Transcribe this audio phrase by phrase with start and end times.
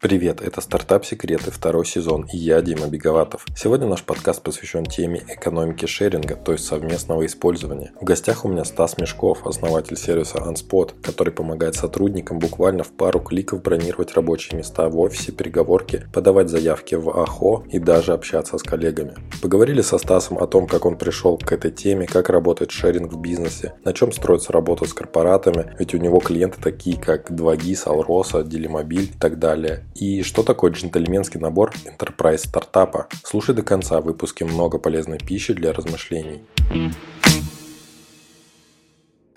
[0.00, 3.44] Привет, это «Стартап Секреты», второй сезон, и я, Дима Беговатов.
[3.54, 7.92] Сегодня наш подкаст посвящен теме экономики шеринга, то есть совместного использования.
[8.00, 13.20] В гостях у меня Стас Мешков, основатель сервиса Unspot, который помогает сотрудникам буквально в пару
[13.20, 18.62] кликов бронировать рабочие места в офисе, переговорки, подавать заявки в АХО и даже общаться с
[18.62, 19.16] коллегами.
[19.42, 23.20] Поговорили со Стасом о том, как он пришел к этой теме, как работает шеринг в
[23.20, 28.42] бизнесе, на чем строится работа с корпоратами, ведь у него клиенты такие, как 2GIS, Alrosa,
[28.48, 33.06] Делимобиль и так далее и что такое джентльменский набор Enterprise стартапа.
[33.22, 36.42] Слушай до конца, выпуске много полезной пищи для размышлений.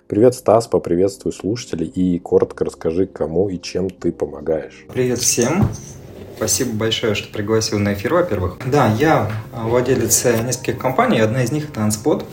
[0.07, 4.85] Привет, Стас, поприветствую слушателей и коротко расскажи, кому и чем ты помогаешь.
[4.93, 5.69] Привет всем.
[6.37, 8.57] Спасибо большое, что пригласил на эфир, во-первых.
[8.65, 12.25] Да, я владелец нескольких компаний, одна из них это Unspot.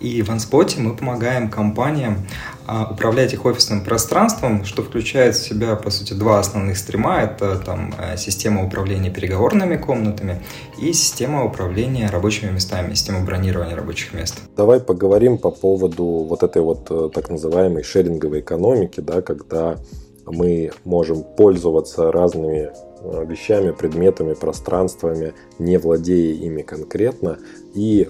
[0.00, 2.26] И в Unspot мы помогаем компаниям
[2.90, 7.22] управлять их офисным пространством, что включает в себя, по сути, два основных стрима.
[7.22, 10.42] Это там э, система управления переговорными комнатами
[10.78, 14.34] и система управления рабочими местами, система бронирования рабочих мест.
[14.56, 19.78] Давай поговорим по поводу вот этой вот э, так называемой шеринговой экономики, да, когда
[20.26, 27.38] мы можем пользоваться разными э, вещами, предметами, пространствами, не владея ими конкретно,
[27.74, 28.08] и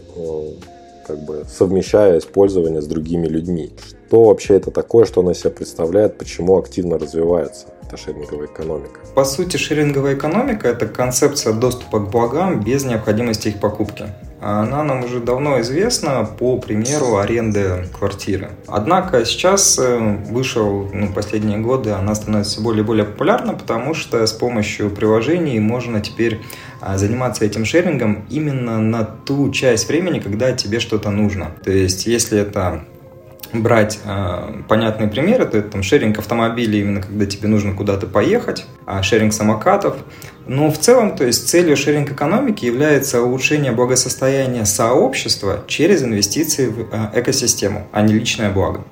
[1.09, 3.73] как бы совмещая использование с другими людьми.
[4.09, 9.01] Что вообще это такое, что она себя представляет, почему активно развивается эта шеринговая экономика?
[9.15, 14.05] По сути, шеринговая экономика– это концепция доступа к благам без необходимости их покупки.
[14.41, 18.51] Она нам уже давно известна по примеру аренды квартиры.
[18.67, 23.95] Однако сейчас э, вышел, ну, последние годы она становится все более и более популярна, потому
[23.95, 26.41] что с помощью приложений можно теперь
[26.81, 31.51] а, заниматься этим шерингом именно на ту часть времени, когда тебе что-то нужно.
[31.65, 32.85] То есть, если это
[33.53, 38.67] брать э, понятные примеры, то это там шеринг автомобилей, именно когда тебе нужно куда-то поехать,
[38.87, 39.97] а шеринг самокатов.
[40.47, 46.89] Но в целом, то есть целью шеринг экономики является улучшение благосостояния сообщества через инвестиции в
[46.93, 48.85] э, экосистему, а не личное благо.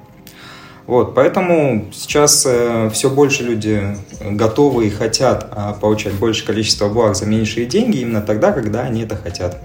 [0.86, 7.16] Вот, поэтому сейчас э, все больше люди готовы и хотят э, получать большее количество благ
[7.16, 9.60] за меньшие деньги именно тогда, когда они это хотят.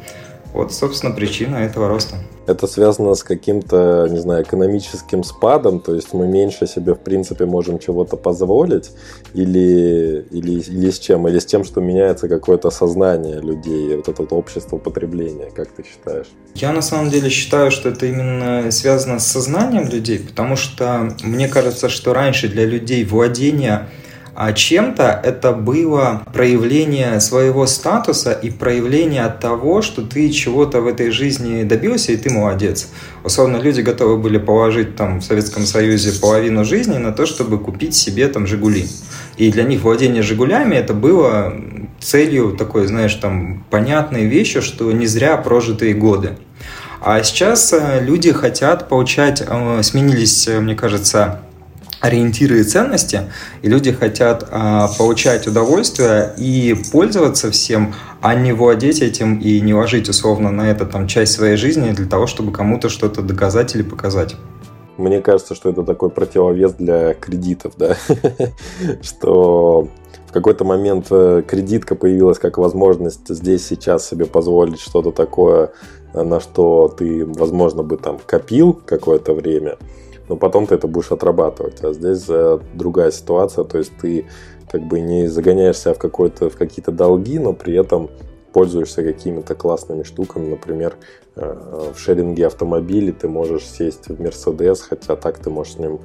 [0.52, 2.18] Вот, собственно, причина этого роста.
[2.48, 7.46] Это связано с каким-то, не знаю, экономическим спадом, то есть мы меньше себе, в принципе,
[7.46, 8.92] можем чего-то позволить,
[9.34, 11.28] или, или, или с чем?
[11.28, 15.84] Или с тем, что меняется какое-то сознание людей, вот это вот общество потребления, как ты
[15.84, 16.28] считаешь?
[16.56, 21.48] Я на самом деле считаю, что это именно связано с сознанием людей, потому что мне
[21.48, 23.88] кажется, что раньше для людей владение
[24.36, 31.12] а чем-то это было проявление своего статуса и проявление того, что ты чего-то в этой
[31.12, 32.90] жизни добился, и ты молодец.
[33.24, 37.96] Условно, люди готовы были положить там в Советском Союзе половину жизни на то, чтобы купить
[37.96, 38.88] себе там «Жигули».
[39.38, 41.54] И для них владение «Жигулями» это было
[42.00, 46.38] целью такой, знаешь, там понятной вещи, что не зря прожитые годы.
[47.04, 51.42] А сейчас э, люди хотят получать, э, сменились, э, мне кажется,
[52.02, 53.22] ориентиры и ценности,
[53.62, 59.74] и люди хотят а, получать удовольствие и пользоваться всем, а не владеть этим и не
[59.74, 63.84] ложить условно на это там часть своей жизни для того, чтобы кому-то что-то доказать или
[63.84, 64.36] показать.
[64.98, 67.96] Мне кажется, что это такой противовес для кредитов, да,
[69.02, 69.88] что
[70.28, 75.72] в какой-то момент э, кредитка появилась как возможность здесь сейчас себе позволить что-то такое,
[76.14, 79.78] на что ты, возможно, бы там копил какое-то время,
[80.32, 81.84] но потом ты это будешь отрабатывать.
[81.84, 84.28] А здесь э, другая ситуация, то есть ты
[84.72, 88.10] как бы не загоняешься в, какой-то, в какие-то долги, но при этом
[88.54, 90.96] пользуешься какими-то классными штуками, например,
[91.36, 96.00] э, в шеринге автомобилей ты можешь сесть в Мерседес, хотя так ты можешь с ним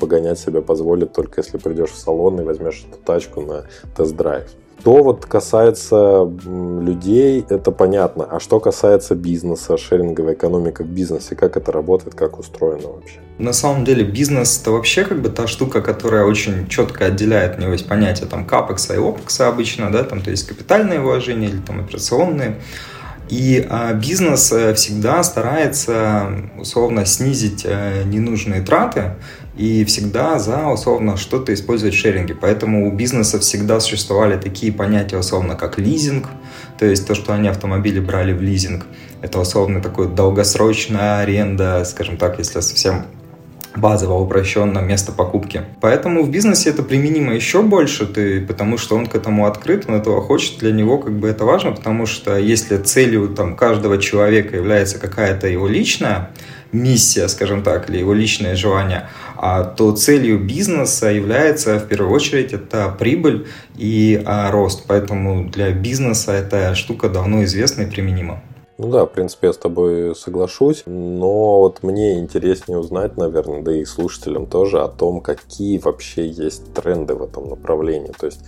[0.00, 4.48] погонять себя позволит только если придешь в салон и возьмешь эту тачку на тест-драйв.
[4.80, 8.24] Что вот касается людей, это понятно.
[8.30, 13.18] А что касается бизнеса, шеринговая экономика в бизнесе, как это работает, как устроено вообще?
[13.38, 17.60] На самом деле бизнес это вообще как бы та штука, которая очень четко отделяет у
[17.60, 21.58] него есть понятие там капекса и опекса обычно, да, там то есть капитальные вложения или
[21.58, 22.56] там операционные.
[23.28, 29.16] И а, бизнес э, всегда старается условно снизить а, ненужные траты
[29.58, 32.34] и всегда за условно что-то использовать в шеринге.
[32.34, 36.28] Поэтому у бизнеса всегда существовали такие понятия условно как лизинг,
[36.78, 38.86] то есть то, что они автомобили брали в лизинг.
[39.20, 43.04] Это условно такой долгосрочная аренда, скажем так, если совсем
[43.76, 45.62] базово упрощенно место покупки.
[45.80, 49.94] Поэтому в бизнесе это применимо еще больше, ты, потому что он к этому открыт, он
[49.94, 54.56] этого хочет, для него как бы это важно, потому что если целью там, каждого человека
[54.56, 56.30] является какая-то его личная
[56.72, 62.52] миссия, скажем так, или его личное желание, а, то целью бизнеса является в первую очередь
[62.52, 64.84] это прибыль и а, рост.
[64.86, 68.42] Поэтому для бизнеса эта штука давно известна и применима.
[68.78, 73.74] Ну да, в принципе, я с тобой соглашусь, но вот мне интереснее узнать, наверное, да
[73.74, 78.12] и слушателям тоже, о том, какие вообще есть тренды в этом направлении.
[78.16, 78.38] То есть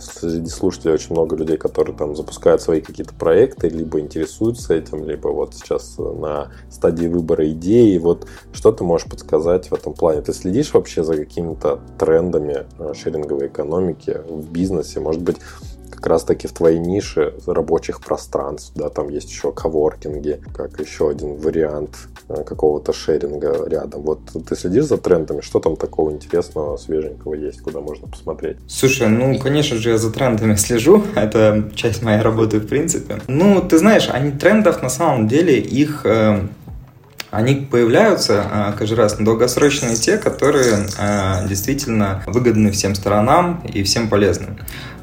[0.00, 5.28] среди слушателей очень много людей, которые там запускают свои какие-то проекты, либо интересуются этим, либо
[5.28, 7.98] вот сейчас на стадии выбора идеи.
[7.98, 10.20] Вот что ты можешь подсказать в этом плане?
[10.20, 15.00] Ты следишь вообще за какими-то трендами э, шеринговой экономики в бизнесе?
[15.00, 15.36] Может быть,
[15.96, 21.36] как раз-таки в твоей нише рабочих пространств, да, там есть еще коворкинги, как еще один
[21.36, 21.96] вариант
[22.28, 24.02] э, какого-то шеринга рядом.
[24.02, 28.58] Вот ты следишь за трендами, что там такого интересного, свеженького есть, куда можно посмотреть?
[28.68, 33.20] Слушай, ну, конечно же, я за трендами слежу, это часть моей работы в принципе.
[33.26, 36.46] Ну, ты знаешь, они трендов на самом деле их э,
[37.30, 43.82] они появляются а, каждый раз, но долгосрочные те, которые а, действительно выгодны всем сторонам и
[43.82, 44.56] всем полезны.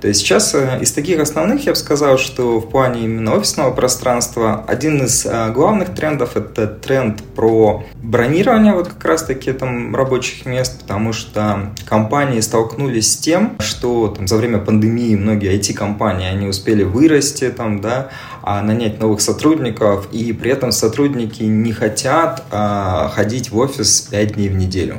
[0.03, 3.71] То есть сейчас э, из таких основных я бы сказал, что в плане именно офисного
[3.71, 9.95] пространства один из а, главных трендов это тренд про бронирование вот как раз таки там
[9.95, 16.27] рабочих мест, потому что компании столкнулись с тем, что там за время пандемии многие IT-компании
[16.27, 18.09] они успели вырасти там, да,
[18.43, 24.49] нанять новых сотрудников, и при этом сотрудники не хотят а, ходить в офис 5 дней
[24.49, 24.97] в неделю.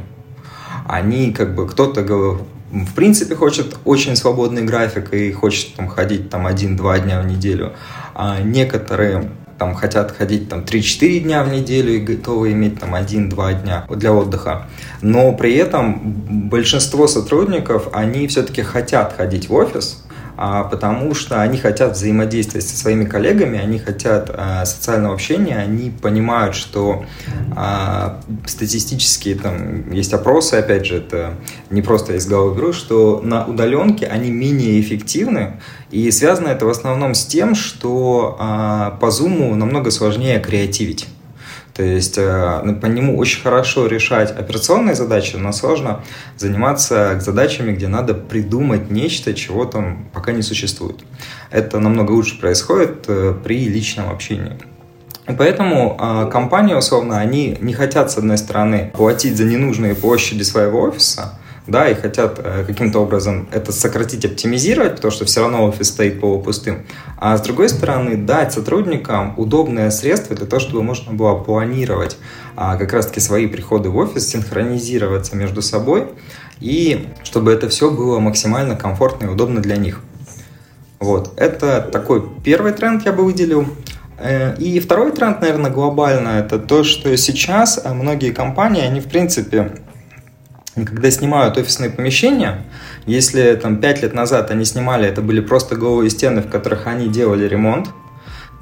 [0.88, 2.02] Они как бы кто-то
[2.74, 7.72] в принципе хочет очень свободный график и хочет там ходить там один-два дня в неделю.
[8.14, 13.62] А некоторые там хотят ходить там 3-4 дня в неделю и готовы иметь там 1-2
[13.62, 14.66] дня для отдыха.
[15.00, 16.00] Но при этом
[16.50, 20.03] большинство сотрудников, они все-таки хотят ходить в офис,
[20.36, 25.90] а, потому что они хотят взаимодействовать со своими коллегами, они хотят а, социального общения, они
[25.90, 27.04] понимают, что
[27.56, 31.34] а, статистически там есть опросы, опять же, это
[31.70, 35.60] не просто из головы беру, что на удаленке они менее эффективны,
[35.90, 38.36] и связано это в основном с тем, что
[39.00, 41.06] по Zoom намного сложнее креативить.
[41.74, 46.04] То есть э, по нему очень хорошо решать операционные задачи, но сложно
[46.36, 51.04] заниматься задачами, где надо придумать нечто, чего там пока не существует.
[51.50, 54.56] Это намного лучше происходит э, при личном общении.
[55.28, 60.44] И поэтому э, компании, условно, они не хотят, с одной стороны, платить за ненужные площади
[60.44, 65.64] своего офиса, да, и хотят э, каким-то образом это сократить, оптимизировать, потому что все равно
[65.64, 66.84] офис стоит полупустым.
[67.16, 72.18] А с другой стороны, дать сотрудникам удобное средство для того, чтобы можно было планировать
[72.54, 76.08] а, как раз-таки свои приходы в офис, синхронизироваться между собой,
[76.60, 80.02] и чтобы это все было максимально комфортно и удобно для них.
[81.00, 83.66] Вот, это такой первый тренд я бы выделил.
[84.18, 89.72] Э, и второй тренд, наверное, глобально, это то, что сейчас многие компании, они, в принципе,
[90.74, 92.64] когда снимают офисные помещения,
[93.06, 97.08] если там 5 лет назад они снимали, это были просто голые стены, в которых они
[97.08, 97.88] делали ремонт,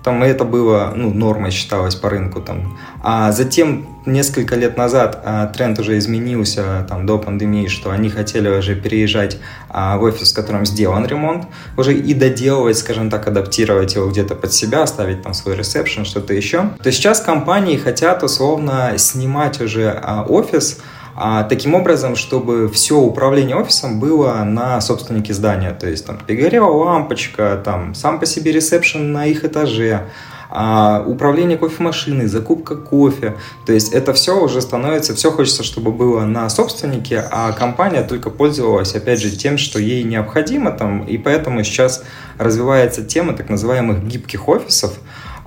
[0.02, 2.76] там это было, ну, нормой считалось по рынку там.
[3.02, 8.48] А затем несколько лет назад а, тренд уже изменился там до пандемии, что они хотели
[8.48, 9.38] уже переезжать
[9.68, 14.34] а, в офис, в котором сделан ремонт, уже и доделывать, скажем так, адаптировать его где-то
[14.34, 16.70] под себя, ставить там свой ресепшн, что-то еще.
[16.82, 20.80] То сейчас компании хотят условно снимать уже а, офис,
[21.14, 25.72] а, таким образом, чтобы все управление офисом было на собственнике здания.
[25.72, 30.08] То есть там перегорела лампочка, там сам по себе ресепшн на их этаже,
[30.54, 33.36] а, управление кофемашиной, закупка кофе.
[33.64, 38.28] То есть это все уже становится, все хочется, чтобы было на собственнике, а компания только
[38.28, 42.04] пользовалась, опять же, тем, что ей необходимо там, и поэтому сейчас
[42.36, 44.98] развивается тема так называемых гибких офисов,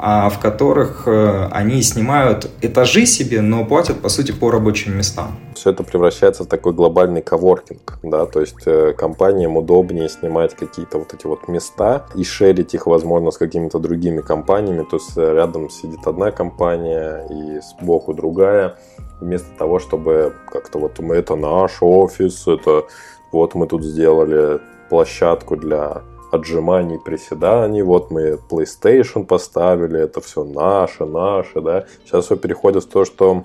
[0.05, 5.35] в которых э, они снимают этажи себе, но платят, по сути, по рабочим местам.
[5.55, 10.99] Все это превращается в такой глобальный коворкинг, да, то есть э, компаниям удобнее снимать какие-то
[10.99, 15.33] вот эти вот места и шерить их, возможно, с какими-то другими компаниями, то есть э,
[15.33, 18.75] рядом сидит одна компания и сбоку другая,
[19.19, 22.85] вместо того, чтобы как-то вот мы это наш офис, это
[23.31, 24.59] вот мы тут сделали
[24.89, 26.03] площадку для
[26.35, 31.85] отжиманий, приседаний, вот мы PlayStation поставили, это все наше, наше, да.
[32.03, 33.43] Сейчас все переходит в то, что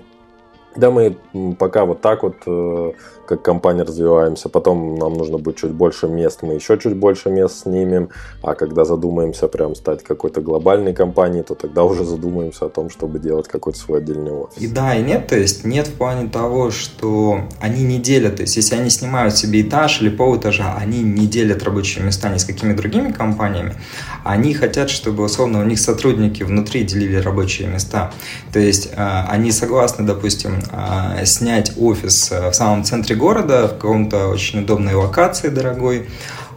[0.75, 1.15] Да, мы
[1.59, 2.91] пока вот так вот э,
[3.31, 7.61] как компания развиваемся, потом нам нужно будет чуть больше мест, мы еще чуть больше мест
[7.61, 8.09] снимем,
[8.43, 13.19] а когда задумаемся прям стать какой-то глобальной компанией, то тогда уже задумаемся о том, чтобы
[13.19, 14.57] делать какой-то свой отдельный офис.
[14.57, 18.41] И да, и нет, то есть нет в плане того, что они не делят, то
[18.41, 22.43] есть если они снимают себе этаж или полэтажа, они не делят рабочие места ни с
[22.43, 23.75] какими другими компаниями,
[24.25, 28.11] они хотят, чтобы условно у них сотрудники внутри делили рабочие места.
[28.51, 33.73] То есть э, они согласны, допустим, э, снять офис э, в самом центре города, в
[33.73, 36.07] каком-то очень удобной локации дорогой,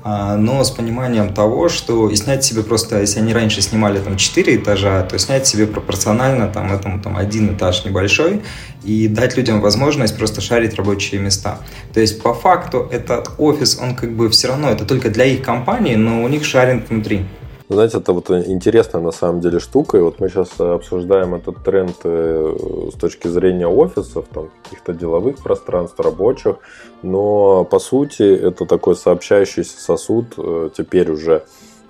[0.03, 4.17] а, но с пониманием того, что и снять себе просто, если они раньше снимали там
[4.17, 8.43] 4 этажа, то снять себе пропорционально там этому там один этаж небольшой
[8.83, 11.59] и дать людям возможность просто шарить рабочие места.
[11.93, 15.43] То есть по факту этот офис, он как бы все равно, это только для их
[15.43, 17.27] компании, но у них шаринг внутри.
[17.71, 19.97] Знаете, это вот интересная на самом деле штука.
[19.97, 25.43] И вот мы сейчас обсуждаем этот тренд э, с точки зрения офисов, там, каких-то деловых
[25.43, 26.57] пространств, рабочих.
[27.03, 31.45] Но по сути это такой сообщающийся сосуд э, теперь уже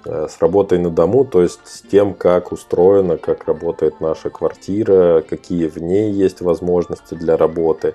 [0.04, 5.22] э, с работой на дому, то есть с тем, как устроена, как работает наша квартира,
[5.28, 7.94] какие в ней есть возможности для работы.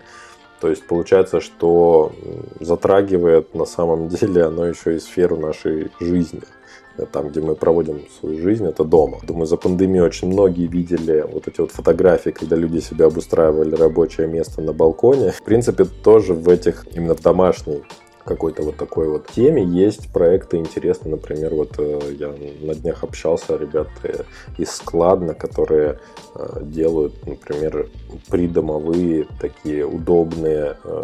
[0.59, 2.11] То есть получается, что
[2.59, 6.41] затрагивает на самом деле оно еще и сферу нашей жизни
[7.05, 9.19] там, где мы проводим свою жизнь, это дома.
[9.23, 14.27] Думаю, за пандемию очень многие видели вот эти вот фотографии, когда люди себе обустраивали рабочее
[14.27, 15.31] место на балконе.
[15.31, 17.83] В принципе, тоже в этих, именно в домашней
[18.23, 19.63] какой-то вот такой вот теме.
[19.63, 24.25] Есть проекты интересные, например, вот э, я на днях общался, ребята
[24.57, 25.99] из Складна, которые
[26.35, 27.89] э, делают, например,
[28.29, 31.03] придомовые такие удобные э,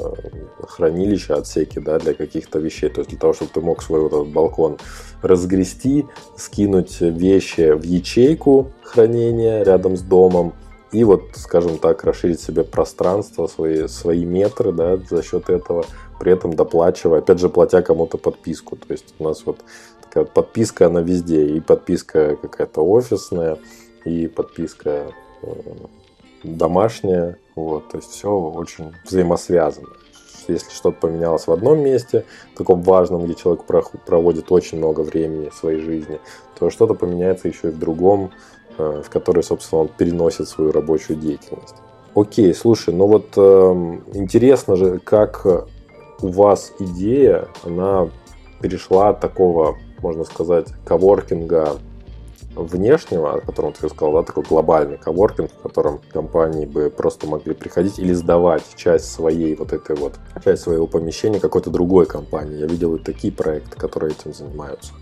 [0.68, 2.90] хранилища, отсеки, да, для каких-то вещей.
[2.90, 4.78] То есть для того, чтобы ты мог свой вот этот балкон
[5.22, 6.06] разгрести,
[6.38, 10.54] скинуть вещи в ячейку хранения рядом с домом,
[10.96, 15.86] и вот, скажем так, расширить себе пространство, свои, свои метры да, за счет этого,
[16.22, 18.78] при этом доплачивая, опять же, платя кому-то подписку.
[18.78, 19.58] То есть у нас вот
[20.02, 23.58] такая подписка, она везде, и подписка какая-то офисная,
[24.06, 25.12] и подписка
[25.42, 25.54] э,
[26.44, 29.90] домашняя, вот, то есть все очень взаимосвязано.
[30.48, 32.24] Если что-то поменялось в одном месте,
[32.56, 36.22] таком важном, где человек проводит очень много времени в своей жизни,
[36.58, 38.32] то что-то поменяется еще и в другом,
[38.77, 41.75] в который, собственно, он переносит свою рабочую деятельность.
[42.15, 43.41] Окей, слушай, ну вот э,
[44.13, 45.46] интересно же, как
[46.22, 48.10] у вас идея, она
[48.62, 51.77] перешла от такого, можно сказать, коворкинга
[52.55, 57.53] внешнего, о котором ты сказал, да, такой глобальный коворкинг, в котором компании бы просто могли
[57.53, 60.13] приходить или сдавать часть своей вот этой вот,
[60.44, 62.60] часть своего помещения какой-то другой компании.
[62.60, 64.94] Я видел и такие проекты, которые этим занимаются.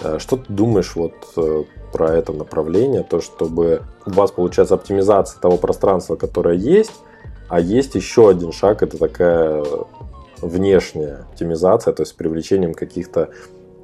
[0.00, 5.40] Э, что ты думаешь вот э, про это направление, то, чтобы у вас получается оптимизация
[5.40, 6.92] того пространства, которое есть,
[7.48, 9.64] а есть еще один шаг, это такая
[10.42, 13.30] внешняя оптимизация, то есть с привлечением каких-то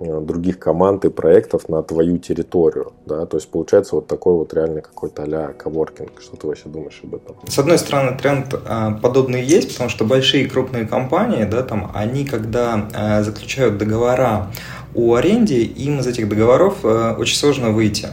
[0.00, 4.52] э, других команд и проектов на твою территорию, да, то есть получается вот такой вот
[4.52, 6.20] реально какой-то а-ля коворкинг.
[6.20, 7.36] Что ты вообще думаешь об этом?
[7.48, 12.26] С одной стороны, тренд а, подобный есть, потому что большие крупные компании, да, там, они
[12.26, 14.50] когда а, заключают договора
[14.94, 18.08] о аренде, им из этих договоров а, очень сложно выйти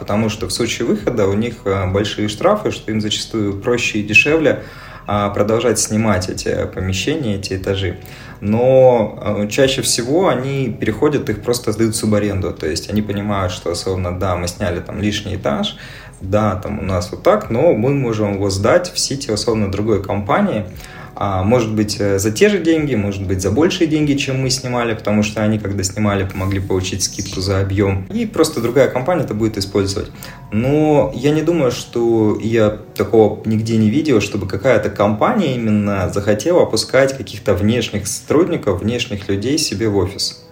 [0.00, 1.56] потому что в случае выхода у них
[1.88, 4.62] большие штрафы, что им зачастую проще и дешевле
[5.08, 7.98] а, продолжать снимать эти помещения, эти этажи.
[8.40, 12.52] Но а, чаще всего они переходят, их просто сдают в субаренду.
[12.52, 15.76] То есть они понимают, что, особенно, да, мы сняли там лишний этаж,
[16.20, 20.02] да, там у нас вот так, но мы можем его сдать в сети, условно, другой
[20.02, 20.64] компании,
[21.05, 24.50] а может быть э, за те же деньги, может быть за большие деньги, чем мы
[24.50, 28.06] снимали, потому что они, когда снимали, помогли получить скидку за объем.
[28.12, 30.10] И просто другая компания это будет использовать.
[30.52, 36.62] Но я не думаю, что я такого нигде не видел, чтобы какая-то компания именно захотела
[36.62, 40.44] опускать каких-то внешних сотрудников, внешних людей себе в офис.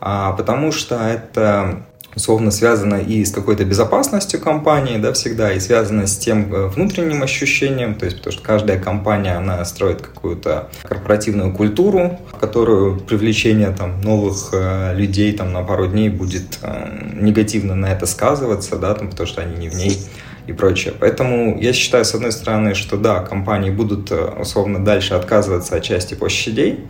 [0.00, 1.86] А, потому что это
[2.16, 7.22] условно связано и с какой-то безопасностью компании, да, всегда, и связано с тем э, внутренним
[7.22, 13.70] ощущением, то есть потому что каждая компания, она строит какую-то корпоративную культуру, в которую привлечение
[13.70, 18.94] там новых э, людей там на пару дней будет э, негативно на это сказываться, да,
[18.94, 19.98] там, потому что они не в ней
[20.46, 20.94] и прочее.
[20.98, 26.14] Поэтому я считаю, с одной стороны, что да, компании будут условно дальше отказываться от части
[26.14, 26.86] площадей,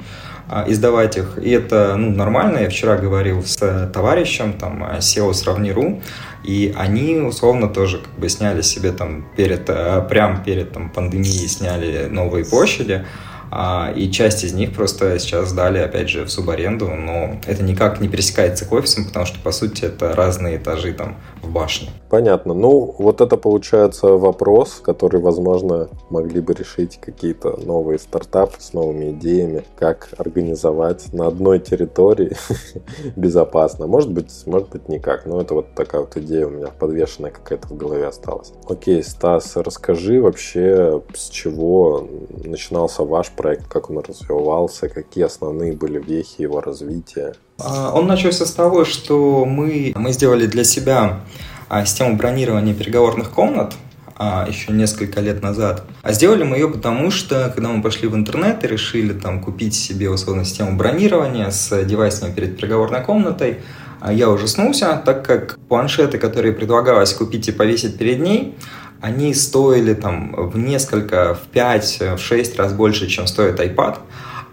[0.66, 1.38] издавать их.
[1.42, 2.58] И это ну, нормально.
[2.58, 3.56] Я вчера говорил с
[3.92, 6.02] товарищем, там, SEO сравни.ру,
[6.44, 11.48] и они условно тоже как бы сняли себе там перед, э, прям перед там, пандемией
[11.48, 13.04] сняли новые площади,
[13.50, 18.00] а, и часть из них просто сейчас сдали, опять же, в субаренду, но это никак
[18.00, 21.90] не пересекается к офисам, потому что, по сути, это разные этажи там в башне.
[22.10, 22.54] Понятно.
[22.54, 29.12] Ну, вот это получается вопрос, который, возможно, могли бы решить какие-то новые стартапы с новыми
[29.12, 32.36] идеями, как организовать на одной территории
[33.16, 33.86] безопасно.
[33.86, 37.68] Может быть, может быть никак, но это вот такая вот идея у меня подвешенная какая-то
[37.68, 38.52] в голове осталась.
[38.68, 42.08] Окей, Стас, расскажи вообще, с чего
[42.44, 47.34] начинался ваш проект, как он развивался, какие основные были вехи его развития?
[47.58, 51.20] А, он начался с того, что мы, мы сделали для себя
[51.70, 53.74] а, систему бронирования переговорных комнат
[54.16, 55.84] а, еще несколько лет назад.
[56.02, 59.74] А сделали мы ее потому, что когда мы пошли в интернет и решили там купить
[59.76, 63.60] себе условно систему бронирования с девайсами перед переговорной комнатой,
[64.00, 68.56] а, я ужаснулся, так как планшеты, которые предлагалось купить и повесить перед ней,
[69.00, 73.98] они стоили там в несколько, в 5, в 6 раз больше, чем стоит iPad,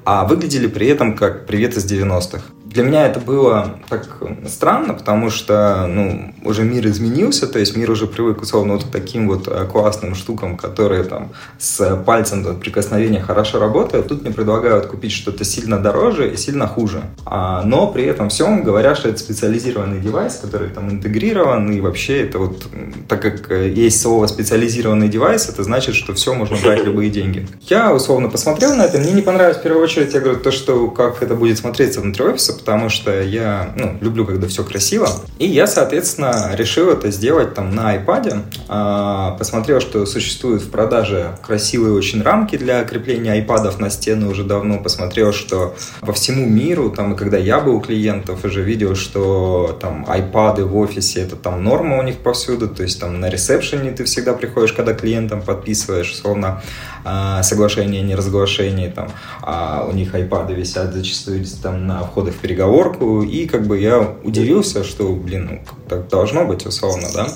[0.06, 2.44] а выглядели при этом как привет из 90-х.
[2.70, 4.08] Для меня это было так
[4.48, 8.92] странно, потому что ну, уже мир изменился, то есть мир уже привык условно вот к
[8.92, 14.10] таким вот э, классным штукам, которые там с пальцем до прикосновения хорошо работают.
[14.10, 17.04] Тут мне предлагают купить что-то сильно дороже и сильно хуже.
[17.26, 22.24] А, но при этом всем говорят, что это специализированный девайс, который там интегрирован, и вообще
[22.24, 22.66] это вот,
[23.08, 27.48] так как э, есть слово специализированный девайс, это значит, что все можно брать любые деньги.
[27.62, 30.90] Я условно посмотрел на это, мне не понравилось в первую очередь, я говорю, то, что
[30.90, 35.08] как это будет смотреться внутри офиса, потому что я ну, люблю, когда все красиво.
[35.40, 38.44] И я, соответственно, решил это сделать там на iPad.
[38.68, 44.44] А, посмотрел, что существуют в продаже красивые очень рамки для крепления iPad на стены уже
[44.44, 44.80] давно.
[44.80, 49.78] Посмотрел, что по всему миру, там, и когда я был у клиентов, уже видел, что
[49.80, 52.68] там iPad в офисе это там норма у них повсюду.
[52.68, 56.62] То есть там на ресепшене ты всегда приходишь, когда клиентам подписываешь, условно,
[57.06, 59.08] а, соглашение, не разглашение, там,
[59.42, 64.16] а у них iPad висят зачастую там на входах в переговорку, и как бы я
[64.24, 67.28] удивился, что, блин, ну, так должно быть условно, да.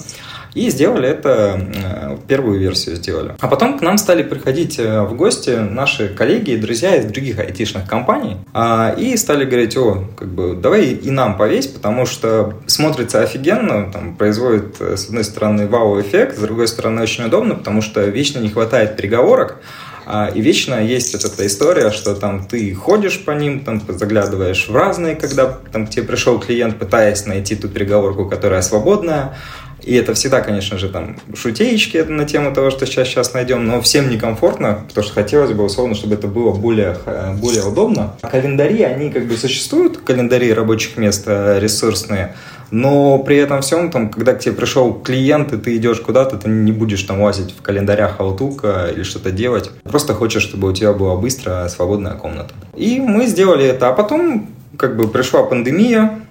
[0.53, 3.35] И сделали это, э, первую версию сделали.
[3.39, 7.39] А потом к нам стали приходить э, в гости наши коллеги и друзья из других
[7.39, 12.55] айтишных компаний а, и стали говорить, о, как бы, давай и нам повесь, потому что
[12.67, 17.81] смотрится офигенно, там, производит, э, с одной стороны, вау-эффект, с другой стороны, очень удобно, потому
[17.81, 19.61] что вечно не хватает переговорок,
[20.35, 24.75] и вечно есть вот эта история, что там ты ходишь по ним, там заглядываешь в
[24.75, 29.35] разные, когда там к тебе пришел клиент, пытаясь найти ту переговорку, которая свободная,
[29.83, 33.81] и это всегда, конечно же, там шутеечки на тему того, что сейчас сейчас найдем, но
[33.81, 38.15] всем некомфортно, потому что хотелось бы, условно, чтобы это было более, э, более удобно.
[38.21, 42.35] Календари, они как бы существуют, календари рабочих мест э, ресурсные,
[42.71, 46.49] но при этом всем, там, когда к тебе пришел клиент, и ты идешь куда-то, ты
[46.49, 49.69] не будешь там лазить в календарях Outlook или что-то делать.
[49.83, 52.53] Просто хочешь, чтобы у тебя была быстрая, свободная комната.
[52.75, 53.89] И мы сделали это.
[53.89, 56.21] А потом как бы пришла пандемия,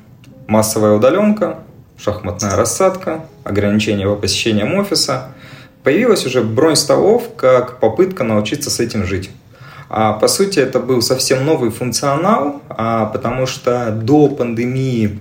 [0.46, 1.58] массовая удаленка,
[1.98, 5.28] шахматная рассадка, ограничения по посещениям офиса.
[5.82, 9.30] Появилась уже бронь столов как попытка научиться с этим жить.
[9.90, 15.18] А, по сути, это был совсем новый функционал, а, потому что до пандемии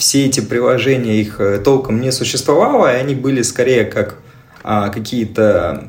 [0.00, 4.16] все эти приложения, их э, толком не существовало, и они были скорее как
[4.62, 5.84] а, какие-то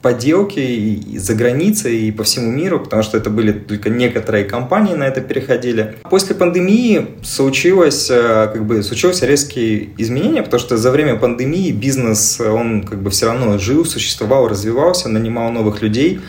[0.00, 5.04] поделки за границей и по всему миру, потому что это были только некоторые компании на
[5.04, 5.94] это переходили.
[6.10, 12.40] После пандемии случилось, э, как бы, случилось резкие изменения, потому что за время пандемии бизнес,
[12.40, 16.20] он как бы все равно жил, существовал, развивался, нанимал новых людей,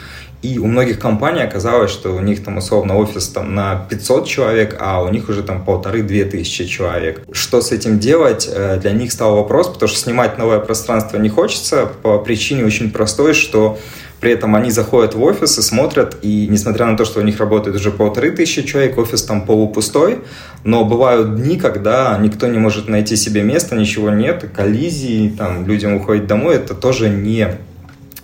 [0.44, 4.76] и у многих компаний оказалось, что у них там условно офис там на 500 человек,
[4.78, 7.22] а у них уже там полторы-две тысячи человек.
[7.32, 11.30] Что с этим делать, э, для них стал вопрос, потому что снимать новое пространство не
[11.30, 13.80] хочется по причине очень простой, что
[14.20, 17.40] при этом они заходят в офис и смотрят, и несмотря на то, что у них
[17.40, 20.20] работает уже полторы тысячи человек, офис там полупустой,
[20.66, 25.94] но бывают дни, когда никто не может найти себе место, ничего нет, коллизии, там людям
[25.94, 27.48] уходить домой, это тоже не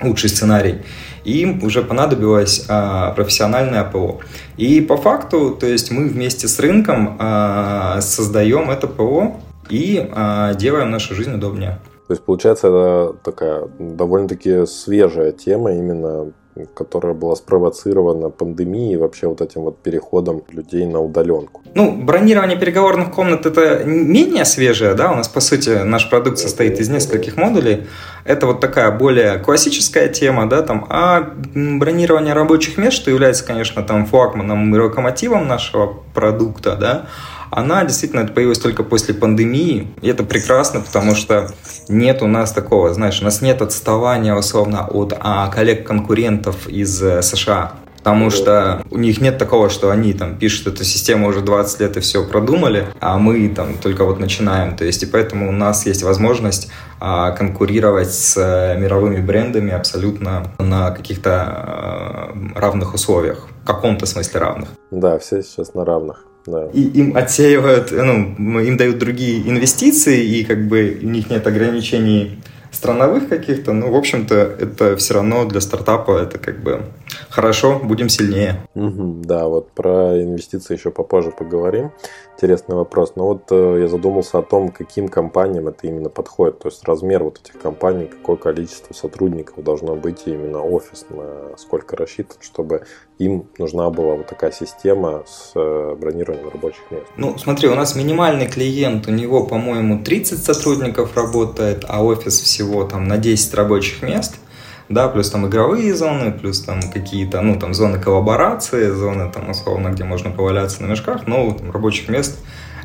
[0.02, 0.80] лучший сценарий
[1.24, 4.20] и им уже понадобилось а, профессиональное ПО.
[4.58, 9.38] И по факту, то есть мы вместе с рынком а, создаем это ПО
[9.70, 11.80] и а, делаем нашу жизнь удобнее.
[12.08, 16.32] То есть, получается, это такая довольно-таки свежая тема именно
[16.74, 21.62] которая была спровоцирована пандемией и вообще вот этим вот переходом людей на удаленку.
[21.74, 26.80] Ну, бронирование переговорных комнат это менее свежее, да, у нас по сути наш продукт состоит
[26.80, 27.88] из нескольких модулей.
[28.26, 33.84] Это вот такая более классическая тема, да, там, а бронирование рабочих мест, что является, конечно,
[33.84, 37.08] там флагманом и локомотивом нашего продукта, да,
[37.52, 39.88] она действительно появилась только после пандемии.
[40.02, 41.52] И это прекрасно, потому что
[41.88, 47.22] нет у нас такого, знаешь, у нас нет отставания условно от а, коллег-конкурентов из э,
[47.22, 47.74] США.
[48.00, 51.98] Потому что у них нет такого, что они там пишут эту систему уже 20 лет
[51.98, 54.78] и все продумали, а мы там только вот начинаем.
[54.78, 58.38] То есть и поэтому у нас есть возможность а, конкурировать с
[58.80, 64.70] мировыми брендами абсолютно на каких-то а, равных условиях, в каком-то смысле равных.
[64.92, 66.29] Да, все сейчас на равных.
[66.50, 66.70] Да.
[66.74, 72.40] И им отсеивают, ну, им дают другие инвестиции, и как бы у них нет ограничений
[72.72, 76.84] страновых каких-то, ну, в общем-то, это все равно для стартапа это как бы
[77.30, 78.68] хорошо, будем сильнее.
[78.76, 81.92] Угу, да, вот про инвестиции еще попозже поговорим.
[82.36, 83.14] Интересный вопрос.
[83.16, 86.60] Но вот э, я задумался о том, каким компаниям это именно подходит.
[86.60, 91.58] То есть размер вот этих компаний, какое количество сотрудников должно быть и именно офис, на
[91.58, 92.84] сколько рассчитан, чтобы
[93.20, 97.06] им нужна была вот такая система с э, бронированием рабочих мест.
[97.18, 102.84] Ну, смотри, у нас минимальный клиент, у него, по-моему, 30 сотрудников работает, а офис всего
[102.86, 104.36] там на 10 рабочих мест–
[104.90, 109.90] да, плюс там игровые зоны, плюс там какие-то, ну, там зоны коллаборации, зоны там, условно,
[109.90, 112.40] где можно поваляться на мешках, но там, рабочих мест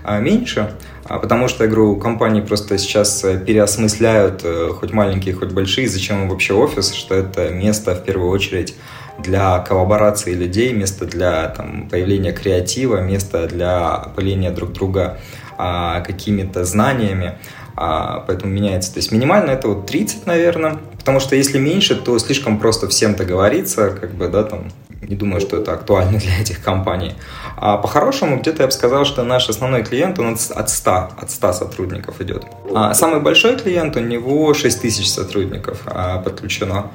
[0.04, 5.34] а, меньше, а, потому что, я говорю, компании просто сейчас э, переосмысляют, э, хоть маленькие,
[5.34, 8.74] хоть большие, зачем им вообще офис, что это место, в первую очередь,
[9.18, 15.18] для коллаборации людей, место для там, появления креатива, место для опыления друг друга
[15.56, 17.38] а, какими-то знаниями
[17.76, 18.92] а, поэтому меняется.
[18.92, 23.14] То есть минимально это вот 30, наверное, потому что если меньше, то слишком просто всем
[23.14, 24.70] договориться, как бы, да, там,
[25.02, 27.14] не думаю, что это актуально для этих компаний.
[27.56, 31.52] А по-хорошему, где-то я бы сказал, что наш основной клиент, он от 100, от 100
[31.52, 32.44] сотрудников идет.
[32.74, 36.90] А самый большой клиент, у него 6 тысяч сотрудников а, подключено.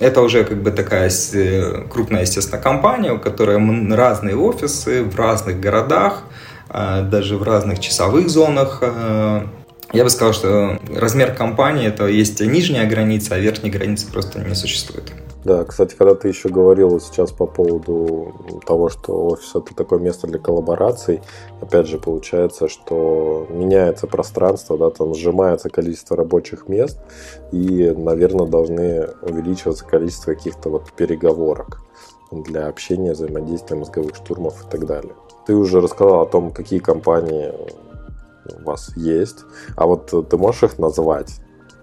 [0.00, 1.10] Это уже как бы такая
[1.88, 3.56] крупная, естественно, компания, у которой
[3.94, 6.24] разные офисы в разных городах,
[6.68, 9.46] а, даже в разных часовых зонах а,
[9.94, 14.56] я бы сказал, что размер компании это есть нижняя граница, а верхней границы просто не
[14.56, 15.12] существует.
[15.44, 18.32] Да, кстати, когда ты еще говорил сейчас по поводу
[18.66, 21.20] того, что офис это такое место для коллабораций,
[21.60, 26.98] опять же получается, что меняется пространство, да, там сжимается количество рабочих мест,
[27.52, 31.82] и, наверное, должны увеличиваться количество каких-то вот переговорок
[32.30, 35.14] для общения, взаимодействия, мозговых штурмов и так далее.
[35.46, 37.52] Ты уже рассказал о том, какие компании
[38.60, 39.44] у вас есть,
[39.76, 41.34] а вот ты можешь их назвать?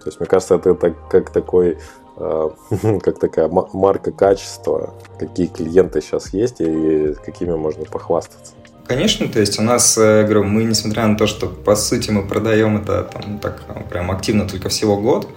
[0.02, 1.78] То есть, мне кажется, это так, как такой
[3.02, 8.54] как такая марка качества, какие клиенты сейчас есть и какими можно похвастаться.
[8.88, 12.28] Конечно, то есть у нас, э, говорю, мы, несмотря на то, что по сути мы
[12.28, 15.30] продаем это там так прям активно только всего год,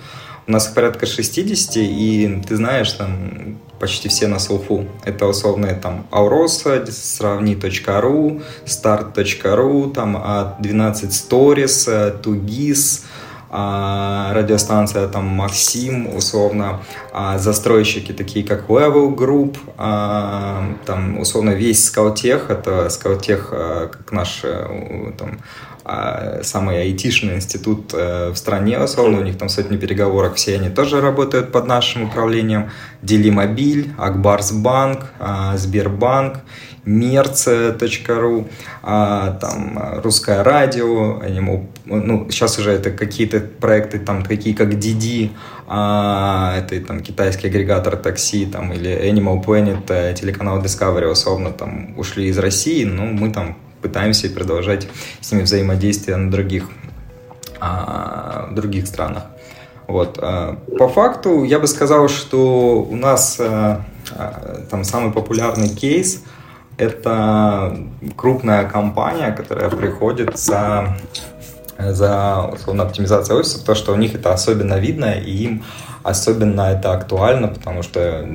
[0.46, 4.87] у нас порядка 60, и ты знаешь, там почти все на слуху.
[5.04, 13.04] Это условные там Aurosa, сравни.ру, start.ru, там 12 Stories, Тугис,
[13.56, 16.80] радиостанция там Максим, условно,
[17.12, 24.40] а застройщики такие как Level Group, а, там условно весь Скаутех, это Скаутех как наш
[24.42, 25.38] э, там,
[25.84, 30.70] а, самый айтишный институт э, в стране, условно, у них там сотни переговорок, все они
[30.70, 32.70] тоже работают под нашим управлением.
[33.02, 36.38] Делимобиль, Акбарсбанк, а, Сбербанк,
[36.84, 38.48] Мерц.ру,
[38.82, 41.22] а, там Русское радио,
[41.84, 45.32] ну, сейчас уже это какие-то проекты там такие как Диди,
[45.66, 52.26] это там китайский агрегатор такси, там, или Animal Planet, э, телеканал Discovery, условно, там ушли
[52.26, 54.88] из России, но мы там пытаемся продолжать
[55.20, 56.68] с ними взаимодействие на других,
[57.60, 59.24] а, других странах.
[59.86, 60.18] Вот.
[60.20, 66.22] А, по факту я бы сказал, что у нас а, а, там самый популярный кейс
[66.76, 67.76] это
[68.16, 70.96] крупная компания, которая приходит за,
[71.78, 75.64] за условно, оптимизацию офисов, то, что у них это особенно видно, и им
[76.02, 78.26] особенно это актуально, потому что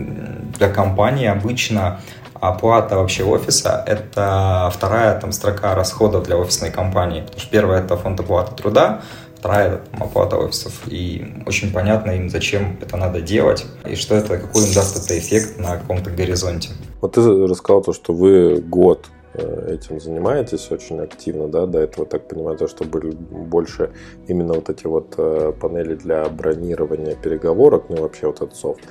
[0.57, 1.99] для компании обычно
[2.41, 7.21] оплата вообще офиса– это вторая там, строка расходов для офисной компании.
[7.21, 9.01] Потому что первая– это фонд оплаты труда,
[9.37, 10.73] вторая– там, оплата офисов.
[10.87, 15.17] И очень понятно им, зачем это надо делать, и что это, какой им даст это
[15.19, 16.69] эффект на каком-то горизонте.
[17.01, 22.05] Вот ты рассказал то, что вы год Э, этим занимаетесь очень активно, да, до этого,
[22.05, 23.91] так понимаю, то, что были больше
[24.27, 28.81] именно вот эти вот э, панели для бронирования переговорок, ну и вообще вот этот софт.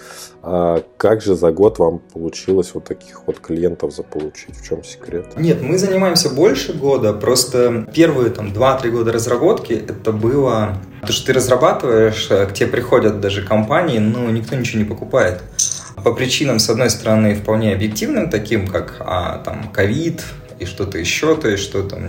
[0.43, 4.57] А как же за год вам получилось вот таких вот клиентов заполучить?
[4.57, 5.27] В чем секрет?
[5.37, 11.27] Нет, мы занимаемся больше года, просто первые там 2-3 года разработки это было то, что
[11.27, 15.43] ты разрабатываешь, э, к тебе приходят даже компании, но никто ничего не покупает
[16.09, 20.25] по причинам, с одной стороны, вполне объективным, таким как а, там ковид
[20.59, 22.01] и что-то еще, то есть что там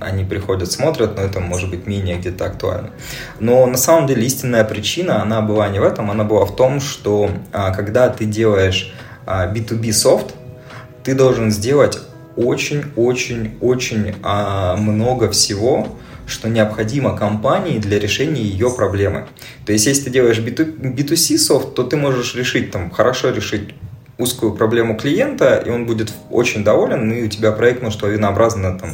[0.00, 2.92] они приходят, смотрят, но это может быть менее где-то актуально.
[3.40, 6.80] Но на самом деле истинная причина, она была не в этом, она была в том,
[6.80, 8.94] что а, когда ты делаешь
[9.26, 10.34] а, B2B софт,
[11.02, 11.98] ты должен сделать
[12.36, 15.88] очень-очень-очень а, много всего,
[16.26, 19.26] что необходимо компании для решения ее проблемы.
[19.66, 23.74] То есть, если ты делаешь B2C софт, то ты можешь решить, там, хорошо решить
[24.18, 28.90] узкую проблему клиента, и он будет очень доволен, и у тебя проект может лавинообразно там,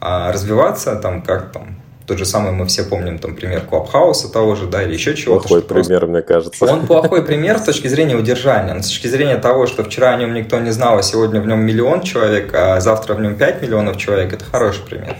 [0.00, 4.54] а, развиваться, там, как там, тот же самый мы все помним, там, пример Клабхауса того
[4.54, 5.48] же, да, или еще чего-то.
[5.48, 6.06] Плохой пример, просто...
[6.06, 6.64] мне кажется.
[6.66, 8.74] Он плохой пример с точки зрения удержания.
[8.74, 11.46] Но с точки зрения того, что вчера о нем никто не знал, а сегодня в
[11.46, 15.16] нем миллион человек, а завтра в нем 5 миллионов человек, это хороший пример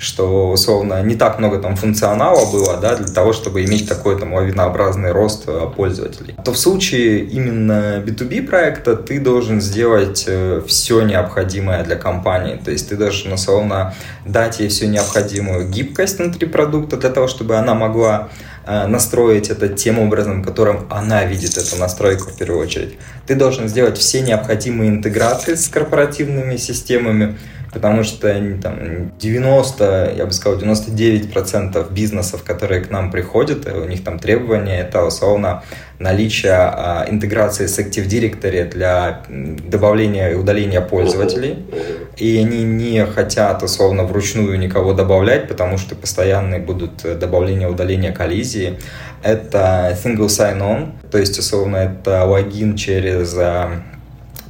[0.00, 4.32] что, условно, не так много там функционала было, да, для того, чтобы иметь такой там
[4.32, 6.34] лавинообразный рост э, пользователей.
[6.42, 12.70] То в случае именно B2B проекта ты должен сделать э, все необходимое для компании, то
[12.70, 17.74] есть ты должен, условно, дать ей всю необходимую гибкость внутри продукта для того, чтобы она
[17.74, 18.30] могла
[18.64, 22.96] э, настроить это тем образом, которым она видит эту настройку в первую очередь.
[23.26, 27.36] Ты должен сделать все необходимые интеграции с корпоративными системами,
[27.72, 28.28] потому что
[28.62, 34.80] там 90, я бы сказал, 99% бизнесов, которые к нам приходят, у них там требования,
[34.80, 35.62] это условно
[35.98, 41.64] наличие а, интеграции с Active Directory для добавления и удаления пользователей.
[42.16, 48.12] И они не хотят, условно, вручную никого добавлять, потому что постоянные будут добавления и удаления
[48.12, 48.78] коллизии.
[49.22, 53.82] Это single sign-on, то есть, условно, это логин через а,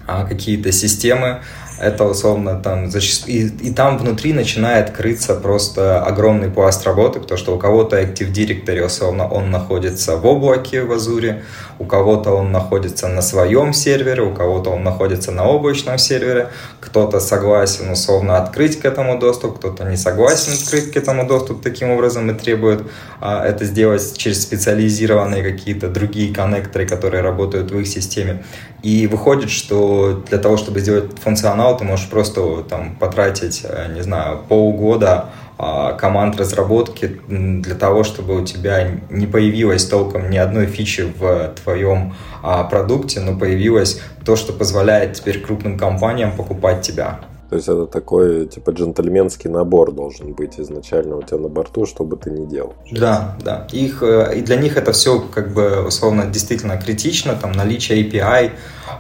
[0.06, 1.40] а какие-то системы,
[1.80, 3.36] это условно там зачастую...
[3.36, 8.32] И, и там внутри начинает крыться просто огромный пласт работы, потому что у кого-то Active
[8.32, 11.42] Directory, условно, он находится в облаке в Азуре,
[11.78, 17.18] у кого-то он находится на своем сервере, у кого-то он находится на облачном сервере, кто-то
[17.20, 22.30] согласен, условно, открыть к этому доступ, кто-то не согласен открыть к этому доступ таким образом
[22.30, 22.82] и требует
[23.20, 28.44] а, это сделать через специализированные какие-то другие коннекторы, которые работают в их системе.
[28.82, 34.02] И выходит, что для того, чтобы сделать функционал, ты можешь просто там потратить, э, не
[34.02, 35.30] знаю, полгода
[35.62, 41.52] а, команд разработки для того, чтобы у тебя не появилось толком ни одной фичи в
[41.62, 47.20] твоем а, продукте, но появилось то, что позволяет теперь крупным компаниям покупать тебя.
[47.50, 52.04] То есть это такой, типа, джентльменский набор должен быть изначально у тебя на борту, что
[52.04, 52.74] бы ты ни делал.
[52.92, 53.66] Да, да.
[53.72, 58.52] Их, э, и для них это все, как бы, условно, действительно критично, там, наличие API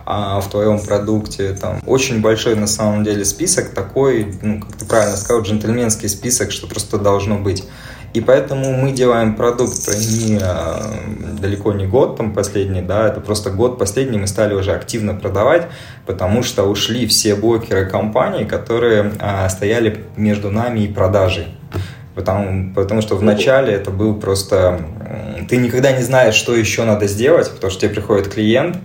[0.04, 4.84] а, в твоем продукте, там, очень большой, на самом деле, список такой, ну, как ты
[4.84, 7.62] правильно сказал, джентльменский список, что просто должно быть.
[8.12, 13.50] И поэтому мы делаем продукт не, э, далеко не год там последний, да, это просто
[13.50, 15.68] год последний мы стали уже активно продавать,
[16.06, 21.46] потому что ушли все блокеры компаний, которые а, стояли между нами и продажей.
[22.16, 24.80] Потому, потому что вначале это был просто...
[25.48, 28.76] Ты никогда не знаешь, что еще надо сделать, потому что тебе приходит клиент,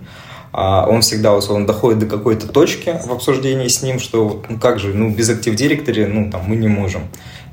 [0.52, 4.78] а он всегда условно доходит до какой-то точки в обсуждении с ним, что ну как
[4.78, 7.02] же, ну без Active Directory, ну там мы не можем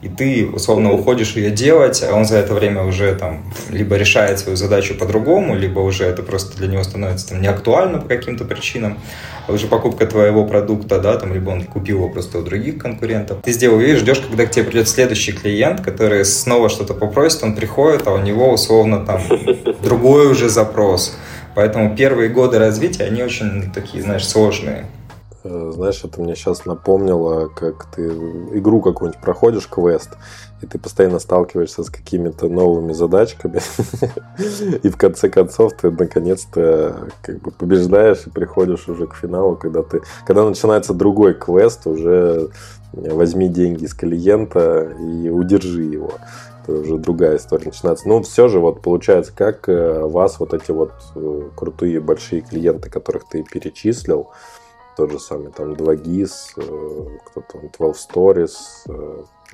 [0.04, 4.38] и ты условно уходишь ее делать, а он за это время уже там либо решает
[4.38, 9.00] свою задачу по-другому, либо уже это просто для него становится там неактуально по каким-то причинам,
[9.48, 13.38] а уже покупка твоего продукта, да, там, либо он купил его просто у других конкурентов.
[13.44, 17.56] Ты сделал и ждешь, когда к тебе придет следующий клиент, который снова что-то попросит, он
[17.56, 19.22] приходит, а у него условно там
[19.84, 21.18] другой уже запрос.
[21.56, 24.86] Поэтому первые годы развития, они очень такие, знаешь, сложные.
[25.44, 30.12] Э, знаешь, это мне сейчас напомнило, как ты игру какую-нибудь проходишь, квест,
[30.62, 33.60] и ты постоянно сталкиваешься с какими-то новыми задачками,
[34.84, 39.84] и в конце концов ты наконец-то как бы побеждаешь и приходишь уже к финалу, когда
[39.84, 42.50] ты, когда начинается другой квест, уже
[42.94, 46.12] возьми деньги с клиента и удержи его.
[46.64, 48.08] Это уже другая история начинается.
[48.08, 52.90] Но все же вот получается, как э, вас вот эти вот э, крутые большие клиенты,
[52.90, 54.30] которых ты перечислил,
[54.96, 58.56] тот же самый там 2GIS, э, кто-то 12 Stories,